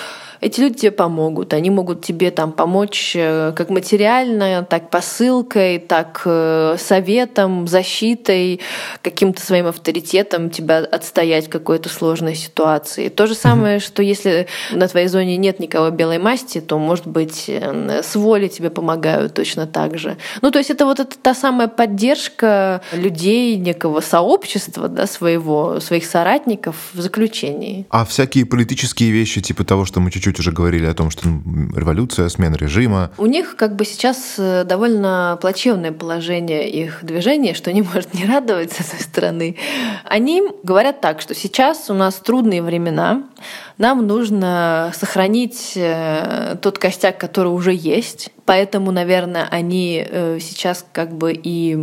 эти 0.45 0.59
люди 0.59 0.77
тебе 0.77 0.91
помогут. 0.91 1.53
Они 1.53 1.71
могут 1.71 2.05
тебе 2.05 2.29
там 2.29 2.51
помочь 2.51 3.13
э, 3.15 3.51
как 3.55 3.71
материально, 3.71 4.63
так 4.69 4.91
посылкой, 4.91 5.79
так 5.79 6.21
э, 6.23 6.75
советом, 6.77 7.67
защитой, 7.67 8.59
каким-то 9.01 9.41
своим 9.41 9.65
авторитетом 9.65 10.51
тебя 10.51 10.77
отстоять 10.77 11.47
в 11.47 11.49
какой-то 11.49 11.89
сложной 11.89 12.35
ситуации. 12.35 13.09
То 13.09 13.25
же 13.25 13.33
самое, 13.33 13.79
что 13.79 14.03
если 14.03 14.45
на 14.71 14.87
твоей 14.87 15.07
зоне 15.07 15.35
нет 15.37 15.59
никого 15.59 15.89
белой 15.89 16.19
масти, 16.19 16.61
то, 16.61 16.77
может 16.77 17.07
быть, 17.07 17.45
э, 17.47 18.03
с 18.03 18.15
воли 18.15 18.47
тебе 18.47 18.69
помогают 18.69 19.33
точно 19.33 19.65
так 19.65 19.97
же. 19.97 20.15
Ну, 20.43 20.51
то 20.51 20.59
есть 20.59 20.69
это 20.69 20.85
вот 20.85 20.99
это 20.99 21.17
та 21.17 21.33
самая 21.33 21.67
поддержка 21.67 22.81
людей, 22.91 23.55
некого 23.55 23.99
сообщества 23.99 24.89
да, 24.89 25.07
своего, 25.07 25.79
своих 25.79 26.05
соратников 26.05 26.75
в 26.93 27.01
заключении. 27.01 27.87
А 27.89 28.05
всякие 28.05 28.45
политические 28.45 29.09
вещи, 29.09 29.41
типа 29.41 29.63
того, 29.63 29.85
что 29.85 29.99
мы 29.99 30.11
чуть-чуть 30.11 30.34
уже 30.39 30.51
говорили 30.51 30.85
о 30.85 30.93
том, 30.93 31.09
что 31.09 31.27
м, 31.27 31.71
революция, 31.75 32.29
смена 32.29 32.55
режима. 32.55 33.11
У 33.17 33.25
них 33.25 33.55
как 33.55 33.75
бы 33.75 33.85
сейчас 33.85 34.35
э, 34.37 34.63
довольно 34.63 35.37
плачевное 35.41 35.91
положение 35.91 36.69
их 36.69 36.99
движения, 37.03 37.53
что 37.53 37.71
не 37.73 37.81
может 37.81 38.13
не 38.13 38.25
радовать 38.25 38.73
с 38.73 38.79
одной 38.81 39.01
стороны. 39.01 39.57
Они 40.03 40.43
говорят 40.63 41.01
так, 41.01 41.21
что 41.21 41.33
сейчас 41.33 41.89
у 41.89 41.93
нас 41.93 42.15
трудные 42.15 42.61
времена, 42.61 43.23
нам 43.77 44.07
нужно 44.07 44.91
сохранить 44.95 45.73
э, 45.75 46.55
тот 46.61 46.79
костяк, 46.79 47.17
который 47.17 47.49
уже 47.49 47.73
есть. 47.73 48.29
Поэтому, 48.45 48.91
наверное, 48.91 49.47
они 49.49 50.05
э, 50.07 50.39
сейчас 50.39 50.85
как 50.91 51.15
бы 51.15 51.33
и 51.33 51.77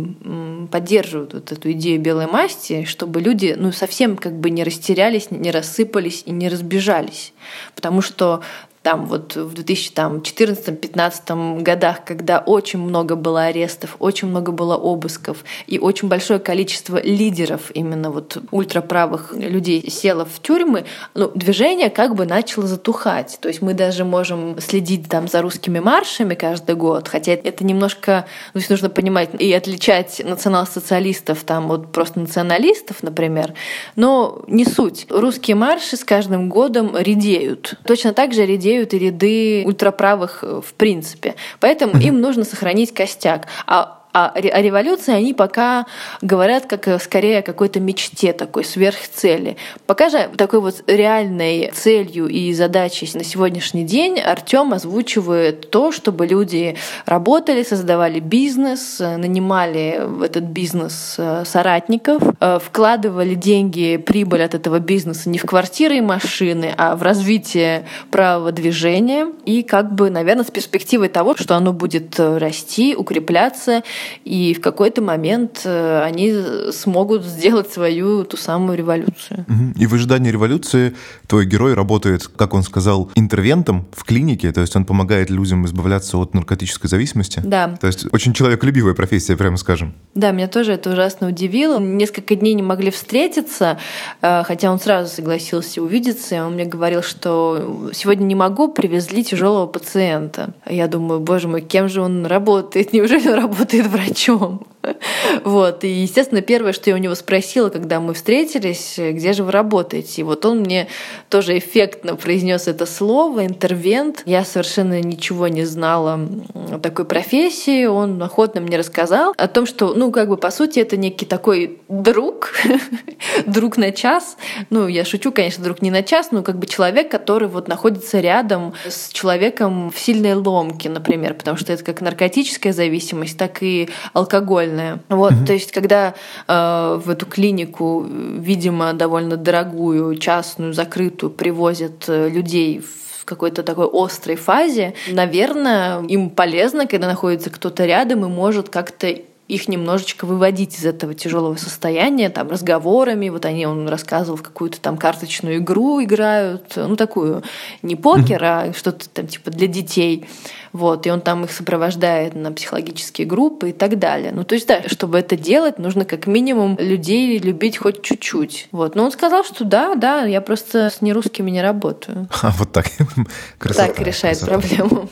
поддерживают 0.71 1.33
вот 1.33 1.51
эту 1.51 1.71
идею 1.73 2.01
белой 2.01 2.27
масти, 2.27 2.85
чтобы 2.85 3.21
люди 3.21 3.55
ну, 3.57 3.71
совсем 3.71 4.17
как 4.17 4.39
бы 4.39 4.49
не 4.49 4.63
растерялись, 4.63 5.29
не 5.29 5.51
рассыпались 5.51 6.23
и 6.25 6.31
не 6.31 6.49
разбежались. 6.49 7.33
Потому 7.75 8.01
что 8.01 8.41
там 8.83 9.05
вот 9.05 9.35
в 9.37 9.53
2014-2015 9.53 11.61
годах, 11.61 12.03
когда 12.05 12.39
очень 12.39 12.79
много 12.79 13.15
было 13.15 13.43
арестов, 13.43 13.95
очень 13.99 14.27
много 14.27 14.51
было 14.51 14.75
обысков, 14.75 15.45
и 15.67 15.79
очень 15.79 16.09
большое 16.09 16.39
количество 16.39 17.01
лидеров 17.01 17.71
именно 17.73 18.11
вот 18.11 18.37
ультраправых 18.51 19.33
людей 19.33 19.89
село 19.89 20.25
в 20.25 20.41
тюрьмы, 20.41 20.83
ну, 21.13 21.31
движение 21.33 21.89
как 21.89 22.15
бы 22.15 22.25
начало 22.25 22.67
затухать. 22.67 23.37
То 23.39 23.47
есть 23.47 23.61
мы 23.61 23.73
даже 23.73 24.03
можем 24.03 24.59
следить 24.59 25.07
там 25.07 25.29
за 25.29 25.41
русскими 25.41 25.79
маршами 25.79 26.35
каждый 26.35 26.75
год, 26.75 27.07
хотя 27.07 27.31
это 27.31 27.63
немножко, 27.63 28.25
ну, 28.53 28.59
нужно 28.69 28.89
понимать 28.89 29.29
и 29.39 29.53
отличать 29.53 30.21
национал-социалистов 30.25 31.45
там 31.45 31.71
от 31.71 31.93
просто 31.93 32.19
националистов, 32.19 33.01
например, 33.01 33.53
но 33.95 34.43
не 34.47 34.65
суть. 34.65 35.05
Русские 35.09 35.55
марши 35.55 35.95
с 35.95 36.03
каждым 36.03 36.49
годом 36.49 36.97
редеют. 36.97 37.75
Точно 37.85 38.13
так 38.13 38.33
же 38.33 38.45
редеют 38.45 38.72
и 38.81 38.97
ряды 38.97 39.63
ультраправых 39.65 40.43
э, 40.43 40.61
в 40.65 40.73
принципе. 40.73 41.35
Поэтому 41.59 41.99
им 41.99 42.21
нужно 42.21 42.43
сохранить 42.43 42.93
костяк. 42.93 43.47
А 43.65 44.02
а 44.13 44.29
о 44.29 44.61
революции 44.61 45.11
они 45.11 45.33
пока 45.33 45.87
говорят 46.21 46.67
как 46.67 46.87
э, 46.87 46.99
скорее 46.99 47.39
о 47.39 47.41
какой-то 47.41 47.79
мечте, 47.79 48.31
такой 48.31 48.63
сверхцели. 48.63 49.57
Пока 49.87 50.09
же 50.09 50.29
такой 50.37 50.61
вот 50.61 50.83
реальной 50.85 51.71
целью 51.73 52.27
и 52.27 52.53
задачей 52.53 53.09
на 53.15 53.23
сегодняшний 53.23 53.83
день 53.83 54.19
Артем 54.19 54.73
озвучивает 54.73 55.71
то, 55.71 55.91
чтобы 55.91 56.27
люди 56.27 56.77
работали, 57.07 57.63
создавали 57.63 58.19
бизнес, 58.19 59.01
э, 59.01 59.17
нанимали 59.17 60.01
в 60.05 60.21
этот 60.21 60.43
бизнес 60.43 61.15
э, 61.17 61.43
соратников, 61.45 62.21
вкладывали 62.61 63.33
деньги, 63.33 63.97
прибыль 63.97 64.43
от 64.43 64.53
этого 64.53 64.79
бизнеса 64.79 65.29
не 65.29 65.39
в 65.39 65.45
квартиры 65.45 65.97
и 65.97 66.01
машины, 66.01 66.73
а 66.77 66.95
в 66.95 67.01
развитие 67.01 67.87
правого 68.11 68.51
движения 68.51 69.27
и 69.45 69.63
как 69.63 69.93
бы, 69.93 70.11
наверное, 70.11 70.43
с 70.43 70.51
перспективой 70.51 71.09
того, 71.09 71.35
что 71.35 71.55
оно 71.55 71.73
будет 71.73 72.19
расти, 72.19 72.95
укрепляться 72.95 73.81
и 74.25 74.53
в 74.53 74.61
какой-то 74.61 75.01
момент 75.01 75.61
э, 75.65 76.01
они 76.03 76.33
смогут 76.71 77.23
сделать 77.23 77.71
свою 77.71 78.23
ту 78.23 78.37
самую 78.37 78.77
революцию. 78.77 79.45
И 79.75 79.85
в 79.87 79.93
ожидании 79.93 80.31
революции 80.31 80.95
твой 81.27 81.45
герой 81.45 81.73
работает, 81.73 82.27
как 82.27 82.53
он 82.53 82.63
сказал, 82.63 83.11
интервентом 83.15 83.85
в 83.91 84.03
клинике, 84.03 84.51
то 84.51 84.61
есть 84.61 84.75
он 84.75 84.85
помогает 84.85 85.29
людям 85.29 85.65
избавляться 85.65 86.17
от 86.17 86.33
наркотической 86.33 86.89
зависимости. 86.89 87.41
Да. 87.43 87.75
То 87.79 87.87
есть 87.87 88.05
очень 88.11 88.33
человеколюбивая 88.33 88.93
профессия, 88.93 89.35
прямо 89.35 89.57
скажем. 89.57 89.93
Да, 90.15 90.31
меня 90.31 90.47
тоже 90.47 90.73
это 90.73 90.91
ужасно 90.91 91.27
удивило. 91.27 91.79
Несколько 91.79 92.35
дней 92.35 92.53
не 92.53 92.63
могли 92.63 92.91
встретиться, 92.91 93.79
э, 94.21 94.43
хотя 94.43 94.71
он 94.71 94.79
сразу 94.79 95.13
согласился 95.13 95.81
увидеться. 95.81 96.35
И 96.35 96.39
он 96.39 96.53
мне 96.53 96.65
говорил, 96.65 97.01
что 97.01 97.89
сегодня 97.93 98.23
не 98.25 98.35
могу, 98.35 98.67
привезли 98.67 99.23
тяжелого 99.23 99.67
пациента. 99.67 100.53
Я 100.69 100.87
думаю, 100.87 101.19
боже 101.19 101.47
мой, 101.47 101.61
кем 101.61 101.89
же 101.89 102.01
он 102.01 102.25
работает? 102.25 102.93
Неужели 102.93 103.29
он 103.29 103.35
работает 103.35 103.87
врачом? 103.93 104.65
Вот. 105.43 105.83
И, 105.83 105.87
естественно, 105.87 106.41
первое, 106.41 106.73
что 106.73 106.89
я 106.89 106.95
у 106.95 106.99
него 106.99 107.15
спросила, 107.15 107.69
когда 107.69 107.99
мы 107.99 108.13
встретились, 108.13 108.95
где 108.97 109.33
же 109.33 109.43
вы 109.43 109.51
работаете? 109.51 110.21
И 110.21 110.23
вот 110.23 110.45
он 110.45 110.59
мне 110.59 110.87
тоже 111.29 111.57
эффектно 111.57 112.15
произнес 112.15 112.67
это 112.67 112.85
слово, 112.85 113.45
интервент. 113.45 114.23
Я 114.25 114.45
совершенно 114.45 115.01
ничего 115.01 115.47
не 115.47 115.65
знала 115.65 116.19
о 116.53 116.79
такой 116.79 117.05
профессии. 117.05 117.85
Он 117.85 118.21
охотно 118.21 118.61
мне 118.61 118.77
рассказал 118.77 119.33
о 119.37 119.47
том, 119.47 119.65
что, 119.65 119.93
ну, 119.93 120.11
как 120.11 120.29
бы, 120.29 120.37
по 120.37 120.51
сути, 120.51 120.79
это 120.79 120.97
некий 120.97 121.25
такой 121.25 121.79
друг, 121.89 122.51
друг 123.45 123.77
на 123.77 123.91
час. 123.91 124.37
Ну, 124.69 124.87
я 124.87 125.05
шучу, 125.05 125.31
конечно, 125.31 125.63
друг 125.63 125.81
не 125.81 125.91
на 125.91 126.03
час, 126.03 126.29
но 126.31 126.43
как 126.43 126.57
бы 126.59 126.67
человек, 126.67 127.09
который 127.09 127.47
вот 127.47 127.67
находится 127.67 128.19
рядом 128.19 128.73
с 128.87 129.09
человеком 129.09 129.91
в 129.91 129.99
сильной 129.99 130.33
ломке, 130.33 130.89
например, 130.89 131.33
потому 131.33 131.57
что 131.57 131.73
это 131.73 131.83
как 131.83 132.01
наркотическая 132.01 132.73
зависимость, 132.73 133.37
так 133.37 133.61
и 133.61 133.89
алкогольная. 134.13 134.72
Вот, 135.09 135.33
mm-hmm. 135.33 135.45
то 135.45 135.53
есть, 135.53 135.71
когда 135.71 136.13
э, 136.47 136.99
в 137.03 137.09
эту 137.09 137.25
клинику, 137.25 138.05
видимо, 138.07 138.93
довольно 138.93 139.37
дорогую, 139.37 140.15
частную, 140.17 140.73
закрытую, 140.73 141.29
привозят 141.29 142.05
э, 142.07 142.29
людей 142.29 142.81
в 142.81 143.25
какой-то 143.25 143.63
такой 143.63 143.87
острой 143.91 144.35
фазе, 144.35 144.95
наверное, 145.09 146.03
им 146.03 146.29
полезно, 146.29 146.87
когда 146.87 147.07
находится 147.07 147.49
кто-то 147.49 147.85
рядом 147.85 148.25
и 148.25 148.27
может 148.27 148.69
как-то 148.69 149.15
их 149.47 149.67
немножечко 149.67 150.25
выводить 150.25 150.79
из 150.79 150.85
этого 150.85 151.13
тяжелого 151.13 151.57
состояния, 151.57 152.29
там, 152.29 152.49
разговорами. 152.49 153.29
Вот 153.29 153.45
они, 153.45 153.65
он 153.65 153.87
рассказывал, 153.89 154.37
в 154.37 154.41
какую-то 154.41 154.79
там 154.79 154.97
карточную 154.97 155.57
игру 155.57 156.01
играют, 156.01 156.73
ну, 156.75 156.95
такую, 156.95 157.43
не 157.81 157.95
покер, 157.95 158.43
а 158.43 158.73
что-то 158.73 159.09
там 159.09 159.27
типа 159.27 159.51
для 159.51 159.67
детей. 159.67 160.25
Вот, 160.71 161.05
и 161.05 161.11
он 161.11 161.21
там 161.21 161.43
их 161.43 161.51
сопровождает 161.51 162.33
на 162.33 162.51
психологические 162.51 163.27
группы 163.27 163.69
и 163.69 163.73
так 163.73 163.99
далее. 163.99 164.31
Ну, 164.33 164.43
то 164.43 164.55
есть, 164.55 164.67
да, 164.67 164.81
чтобы 164.87 165.19
это 165.19 165.37
делать, 165.37 165.77
нужно 165.77 166.03
как 166.03 166.25
минимум 166.25 166.77
людей 166.79 167.37
любить 167.37 167.77
хоть 167.77 168.01
чуть-чуть. 168.01 168.69
Вот. 168.71 168.95
Но 168.95 169.05
он 169.05 169.11
сказал, 169.11 169.43
что 169.43 169.65
да, 169.65 169.93
да, 169.95 170.23
я 170.23 170.41
просто 170.41 170.89
с 170.89 171.01
нерусскими 171.01 171.51
не 171.51 171.61
работаю. 171.61 172.27
А, 172.41 172.51
вот 172.57 172.71
так. 172.71 172.87
Красота. 173.59 173.87
Так 173.87 173.99
решает 173.99 174.39
красота. 174.39 174.59
проблему. 174.59 175.09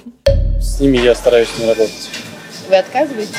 С 0.59 0.79
ними 0.79 0.97
я 0.97 1.13
стараюсь 1.13 1.49
не 1.59 1.67
работать. 1.67 2.09
Вы 2.67 2.77
отказываетесь? 2.77 3.35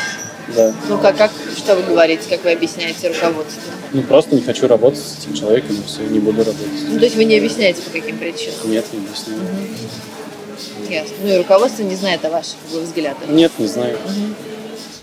Да. 0.48 0.74
Ну 0.88 0.98
как, 0.98 1.16
как, 1.16 1.30
что 1.56 1.76
вы 1.76 1.82
говорите, 1.82 2.28
как 2.28 2.44
вы 2.44 2.52
объясняете 2.52 3.08
руководству? 3.08 3.62
Ну 3.92 4.02
просто 4.02 4.34
не 4.34 4.42
хочу 4.42 4.66
работать 4.66 5.00
с 5.00 5.18
этим 5.18 5.34
человеком, 5.34 5.76
и 5.76 5.86
все, 5.86 6.02
не 6.02 6.18
буду 6.18 6.38
работать. 6.38 6.88
Ну 6.88 6.98
то 6.98 7.04
есть 7.04 7.16
вы 7.16 7.24
не 7.24 7.36
объясняете 7.36 7.82
по 7.82 7.90
каким 7.90 8.18
причинам? 8.18 8.56
Нет, 8.64 8.84
не 8.92 8.98
объясняю. 8.98 9.40
Угу. 9.40 10.92
Ясно. 10.92 11.14
Ну 11.22 11.32
и 11.32 11.38
руководство 11.38 11.82
не 11.82 11.96
знает 11.96 12.24
о 12.24 12.30
ваших 12.30 12.56
взглядах? 12.70 13.28
Нет, 13.28 13.52
не 13.58 13.66
знаю. 13.66 13.96
Угу. 13.96 14.51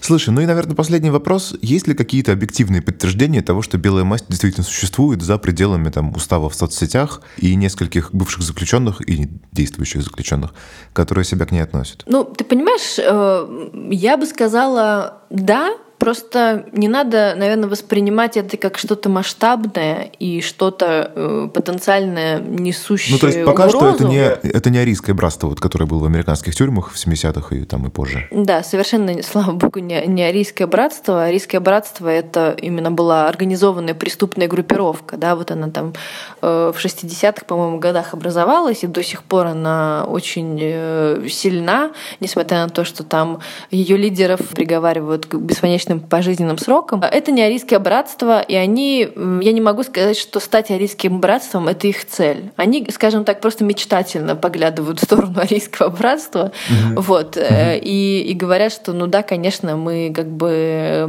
Слушай, 0.02 0.30
ну 0.32 0.42
и, 0.42 0.46
наверное, 0.46 0.76
последний 0.76 1.10
вопрос. 1.10 1.56
Есть 1.62 1.88
ли 1.88 1.94
какие-то 1.94 2.32
объективные 2.32 2.82
подтверждения 2.82 3.42
того, 3.42 3.62
что 3.62 3.78
белая 3.78 4.04
масть 4.04 4.26
действительно 4.28 4.64
существует 4.64 5.22
за 5.22 5.38
пределами 5.38 5.90
там, 5.90 6.16
устава 6.16 6.50
в 6.50 6.56
соцсетях 6.56 7.22
и 7.38 7.56
нескольких 7.56 8.14
бывших 8.14 8.44
заключенных 8.44 9.08
и 9.08 9.30
действующих 9.52 10.02
заключенных, 10.02 10.54
которые 10.94 11.26
себя 11.26 11.46
к 11.46 11.52
ней 11.52 11.62
относят? 11.62 12.04
Ну, 12.08 12.24
ты 12.24 12.44
понимаешь, 12.44 12.98
э, 12.98 13.90
я 13.92 14.18
бы 14.18 14.26
сказала 14.26 15.24
да, 15.30 15.76
Просто 16.00 16.66
не 16.72 16.88
надо, 16.88 17.36
наверное, 17.36 17.68
воспринимать 17.68 18.38
это 18.38 18.56
как 18.56 18.78
что-то 18.78 19.10
масштабное 19.10 20.10
и 20.18 20.40
что-то 20.40 21.12
э, 21.14 21.50
потенциально 21.54 22.40
несущее 22.40 23.14
Ну, 23.16 23.20
то 23.20 23.28
есть 23.28 23.44
пока 23.44 23.66
угрозу. 23.66 23.78
что 23.78 23.96
это 23.96 24.04
не, 24.06 24.20
это 24.20 24.70
не 24.70 24.78
арийское 24.78 25.14
братство, 25.14 25.48
вот, 25.48 25.60
которое 25.60 25.86
было 25.86 26.00
в 26.00 26.06
американских 26.06 26.56
тюрьмах 26.56 26.92
в 26.92 26.96
70-х 26.96 27.54
и, 27.54 27.66
там, 27.66 27.86
и 27.86 27.90
позже. 27.90 28.28
Да, 28.32 28.64
совершенно, 28.64 29.22
слава 29.24 29.52
богу, 29.52 29.80
не, 29.80 30.06
не 30.08 30.24
арийское 30.24 30.68
братство. 30.68 31.26
Арийское 31.26 31.60
братство— 31.60 32.08
это 32.10 32.56
именно 32.62 32.92
была 32.92 33.28
организованная 33.28 33.94
преступная 33.94 34.48
группировка. 34.48 35.18
Да, 35.18 35.36
вот 35.36 35.52
она 35.52 35.70
там 35.70 35.94
э, 36.42 36.72
в 36.74 36.80
60-х, 36.84 37.46
по-моему, 37.46 37.78
годах 37.80 38.14
образовалась, 38.14 38.86
и 38.86 38.88
до 38.88 39.04
сих 39.04 39.24
пор 39.24 39.48
она 39.48 40.06
очень 40.08 40.58
э, 40.62 41.28
сильна, 41.30 41.92
несмотря 42.22 42.64
на 42.64 42.70
то, 42.70 42.86
что 42.86 43.04
там 43.04 43.40
ее 43.70 43.98
лидеров 43.98 44.40
приговаривают 44.56 45.26
к 45.26 45.36
бесконечным 45.36 45.89
обычным 45.90 46.00
пожизненным 46.00 46.58
сроком. 46.58 47.02
Это 47.02 47.32
не 47.32 47.42
арийское 47.42 47.80
братство, 47.80 48.42
и 48.42 48.56
они, 48.56 49.10
я 49.42 49.52
не 49.52 49.62
могу 49.62 49.84
сказать, 49.84 50.18
что 50.18 50.40
стать 50.40 50.72
арийским 50.72 51.20
братством— 51.20 51.68
это 51.70 51.88
их 51.88 52.06
цель. 52.06 52.52
Они, 52.56 52.88
скажем 52.92 53.26
так, 53.26 53.42
просто 53.42 53.64
мечтательно 53.64 54.36
поглядывают 54.36 55.00
в 55.00 55.04
сторону 55.04 55.40
арийского 55.40 55.90
братства, 55.90 56.52
mm-hmm. 56.70 57.02
вот, 57.02 57.38
mm-hmm. 57.38 57.80
И, 57.80 58.22
и 58.22 58.34
говорят, 58.34 58.72
что, 58.72 58.94
ну 58.94 59.08
да, 59.08 59.24
конечно, 59.24 59.76
мы 59.76 60.12
как 60.16 60.28
бы 60.28 61.06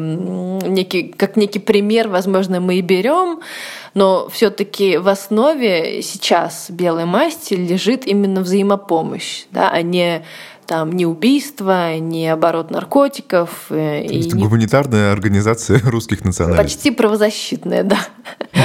некий, 0.67 1.15
как 1.17 1.37
некий 1.37 1.59
пример, 1.59 2.09
возможно, 2.09 2.61
мы 2.61 2.77
и 2.77 2.81
берем, 2.81 3.41
но 3.95 4.29
все-таки 4.29 4.99
в 4.99 5.09
основе 5.09 6.03
сейчас 6.03 6.67
белой 6.71 7.05
масти 7.05 7.55
лежит 7.55 8.07
именно 8.07 8.41
взаимопомощь, 8.41 9.45
да, 9.51 9.69
а 9.71 9.83
не 9.83 10.23
там 10.71 10.93
ни 10.93 11.05
убийства, 11.05 11.99
ни 11.99 12.25
оборот 12.27 12.71
наркотиков. 12.71 13.67
Э, 13.71 14.07
То 14.07 14.15
есть 14.15 14.33
и 14.33 14.39
гуманитарная 14.39 15.11
организация 15.11 15.81
русских 15.85 16.25
националистов. 16.25 16.65
Почти 16.65 16.93
правозащитная, 16.93 17.83
да. 17.83 17.99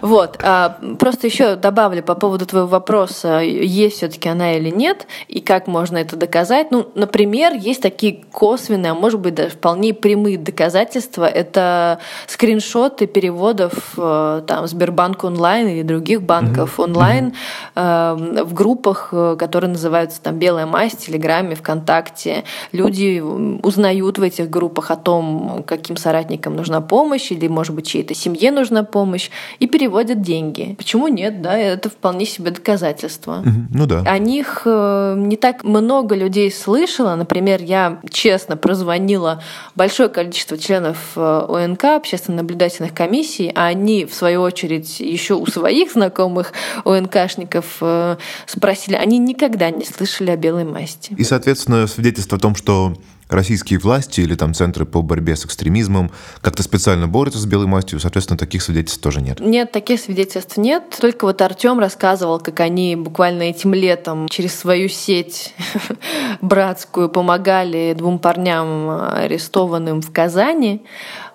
Вот. 0.00 0.38
А, 0.44 0.78
просто 1.00 1.26
еще 1.26 1.56
добавлю 1.56 2.04
по 2.04 2.14
поводу 2.14 2.46
твоего 2.46 2.68
вопроса, 2.68 3.40
есть 3.40 3.96
все-таки 3.96 4.28
она 4.28 4.52
или 4.56 4.70
нет, 4.70 5.08
и 5.26 5.40
как 5.40 5.66
можно 5.66 5.96
это 5.96 6.14
доказать. 6.14 6.70
Ну, 6.70 6.88
например, 6.94 7.54
есть 7.54 7.82
такие 7.82 8.22
косвенные, 8.30 8.92
а 8.92 8.94
может 8.94 9.18
быть 9.18 9.34
даже 9.34 9.50
вполне 9.50 9.92
прямые 9.92 10.38
доказательства. 10.38 11.24
Это 11.24 11.98
скриншоты 12.28 13.08
переводов 13.08 13.72
э, 13.96 14.42
там 14.46 14.68
Сбербанк 14.68 15.24
онлайн 15.24 15.66
или 15.66 15.82
других 15.82 16.22
банков 16.22 16.78
онлайн 16.78 17.34
э, 17.74 18.42
в 18.44 18.54
группах, 18.54 19.08
которые 19.36 19.72
называются 19.72 20.20
там 20.20 20.38
Белая 20.38 20.66
масть, 20.66 21.06
Телеграме 21.06 21.47
Телеграме, 21.48 21.54
ВКонтакте. 21.54 22.44
Люди 22.72 23.20
узнают 23.62 24.18
в 24.18 24.22
этих 24.22 24.50
группах 24.50 24.90
о 24.90 24.96
том, 24.96 25.64
каким 25.66 25.96
соратникам 25.96 26.56
нужна 26.56 26.80
помощь 26.80 27.32
или, 27.32 27.48
может 27.48 27.74
быть, 27.74 27.86
чьей-то 27.86 28.14
семье 28.14 28.50
нужна 28.50 28.82
помощь, 28.82 29.30
и 29.58 29.66
переводят 29.66 30.20
деньги. 30.20 30.74
Почему 30.76 31.08
нет? 31.08 31.42
Да, 31.42 31.56
это 31.56 31.88
вполне 31.88 32.26
себе 32.26 32.50
доказательство. 32.50 33.42
Ну 33.70 33.86
да. 33.86 34.02
О 34.06 34.18
них 34.18 34.62
э, 34.64 35.14
не 35.16 35.36
так 35.36 35.64
много 35.64 36.14
людей 36.14 36.50
слышало. 36.50 37.14
Например, 37.14 37.62
я 37.62 38.00
честно 38.10 38.56
прозвонила 38.56 39.42
большое 39.74 40.08
количество 40.08 40.58
членов 40.58 41.12
э, 41.16 41.20
ОНК, 41.48 41.84
общественно-наблюдательных 41.84 42.94
комиссий, 42.94 43.52
а 43.54 43.66
они, 43.66 44.04
в 44.04 44.14
свою 44.14 44.42
очередь, 44.42 45.00
еще 45.00 45.34
у 45.34 45.46
своих 45.46 45.92
знакомых 45.92 46.52
ОНКшников 46.84 47.78
э, 47.80 48.16
спросили, 48.46 48.96
они 48.96 49.18
никогда 49.18 49.70
не 49.70 49.84
слышали 49.84 50.30
о 50.30 50.36
белой 50.36 50.64
масти. 50.64 51.14
И, 51.16 51.24
соответственно, 51.28 51.86
свидетельство 51.86 52.38
о 52.38 52.40
том, 52.40 52.54
что 52.54 52.96
российские 53.28 53.78
власти 53.78 54.20
или 54.20 54.34
там 54.34 54.54
центры 54.54 54.84
по 54.86 55.02
борьбе 55.02 55.36
с 55.36 55.44
экстремизмом 55.44 56.10
как-то 56.40 56.62
специально 56.62 57.06
борются 57.06 57.38
с 57.38 57.46
белой 57.46 57.66
мастью, 57.66 58.00
соответственно, 58.00 58.38
таких 58.38 58.62
свидетельств 58.62 59.00
тоже 59.02 59.20
нет. 59.20 59.40
Нет, 59.40 59.72
таких 59.72 60.00
свидетельств 60.00 60.56
нет. 60.56 60.96
Только 61.00 61.26
вот 61.26 61.40
Артем 61.42 61.78
рассказывал, 61.78 62.40
как 62.40 62.60
они 62.60 62.96
буквально 62.96 63.42
этим 63.42 63.74
летом 63.74 64.28
через 64.28 64.54
свою 64.54 64.88
сеть 64.88 65.54
братскую 66.40 67.08
помогали 67.08 67.94
двум 67.96 68.18
парням 68.18 68.90
арестованным 69.12 70.00
в 70.00 70.10
Казани 70.10 70.84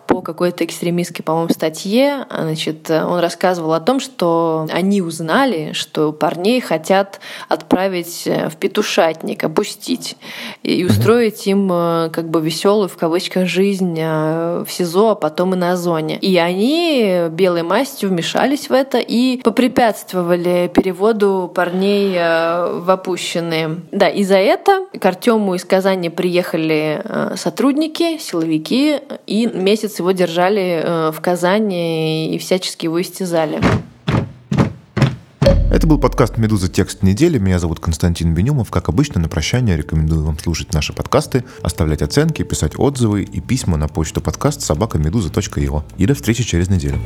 по 0.07 0.21
какой-то 0.21 0.65
экстремистской, 0.65 1.23
по-моему, 1.23 1.49
статье. 1.49 2.25
Значит, 2.29 2.89
он 2.89 3.19
рассказывал 3.19 3.73
о 3.73 3.79
том, 3.79 3.99
что 3.99 4.67
они 4.71 5.01
узнали, 5.01 5.71
что 5.73 6.11
парней 6.11 6.61
хотят 6.61 7.19
отправить 7.47 8.23
э, 8.25 8.49
в 8.49 8.55
петушатник, 8.55 9.43
опустить 9.43 10.17
и 10.63 10.85
устроить 10.85 11.45
им 11.47 11.69
э, 11.71 12.09
как 12.11 12.29
бы 12.29 12.41
веселую 12.41 12.89
в 12.89 12.97
кавычках 12.97 13.47
жизнь 13.47 13.95
э, 13.97 14.63
в 14.65 14.71
СИЗО, 14.71 15.11
а 15.11 15.15
потом 15.15 15.53
и 15.53 15.57
на 15.57 15.75
зоне. 15.75 16.17
И 16.17 16.37
они 16.37 17.27
белой 17.31 17.63
мастью 17.63 18.09
вмешались 18.09 18.69
в 18.69 18.73
это 18.73 18.99
и 18.99 19.41
попрепятствовали 19.41 20.71
переводу 20.73 21.51
парней 21.53 22.13
в 22.13 22.89
опущенные. 22.89 23.77
Да, 23.91 24.07
и 24.09 24.23
за 24.23 24.37
это 24.37 24.85
к 24.99 25.05
Артему 25.05 25.55
из 25.55 25.65
Казани 25.65 26.09
приехали 26.09 27.01
сотрудники, 27.35 28.17
силовики, 28.17 28.99
и 29.27 29.47
месяц 29.47 29.92
месяц 29.93 29.99
его 29.99 30.11
держали 30.11 30.81
э, 30.83 31.11
в 31.11 31.21
Казани 31.21 32.33
и 32.33 32.37
всячески 32.37 32.85
его 32.85 33.01
истязали. 33.01 33.61
Это 35.71 35.87
был 35.87 35.99
подкаст 35.99 36.37
«Медуза. 36.37 36.69
Текст 36.69 37.01
недели». 37.01 37.39
Меня 37.39 37.57
зовут 37.57 37.79
Константин 37.79 38.33
Бенюмов. 38.33 38.69
Как 38.69 38.89
обычно, 38.89 39.19
на 39.21 39.27
прощание 39.27 39.75
рекомендую 39.75 40.23
вам 40.23 40.37
слушать 40.37 40.73
наши 40.73 40.93
подкасты, 40.93 41.43
оставлять 41.63 42.01
оценки, 42.01 42.43
писать 42.43 42.73
отзывы 42.77 43.23
и 43.23 43.41
письма 43.41 43.77
на 43.77 43.87
почту 43.87 44.21
подкаст 44.21 44.61
собакамедуза.io. 44.61 45.83
И 45.97 46.05
до 46.05 46.13
встречи 46.13 46.43
через 46.43 46.69
неделю. 46.69 46.99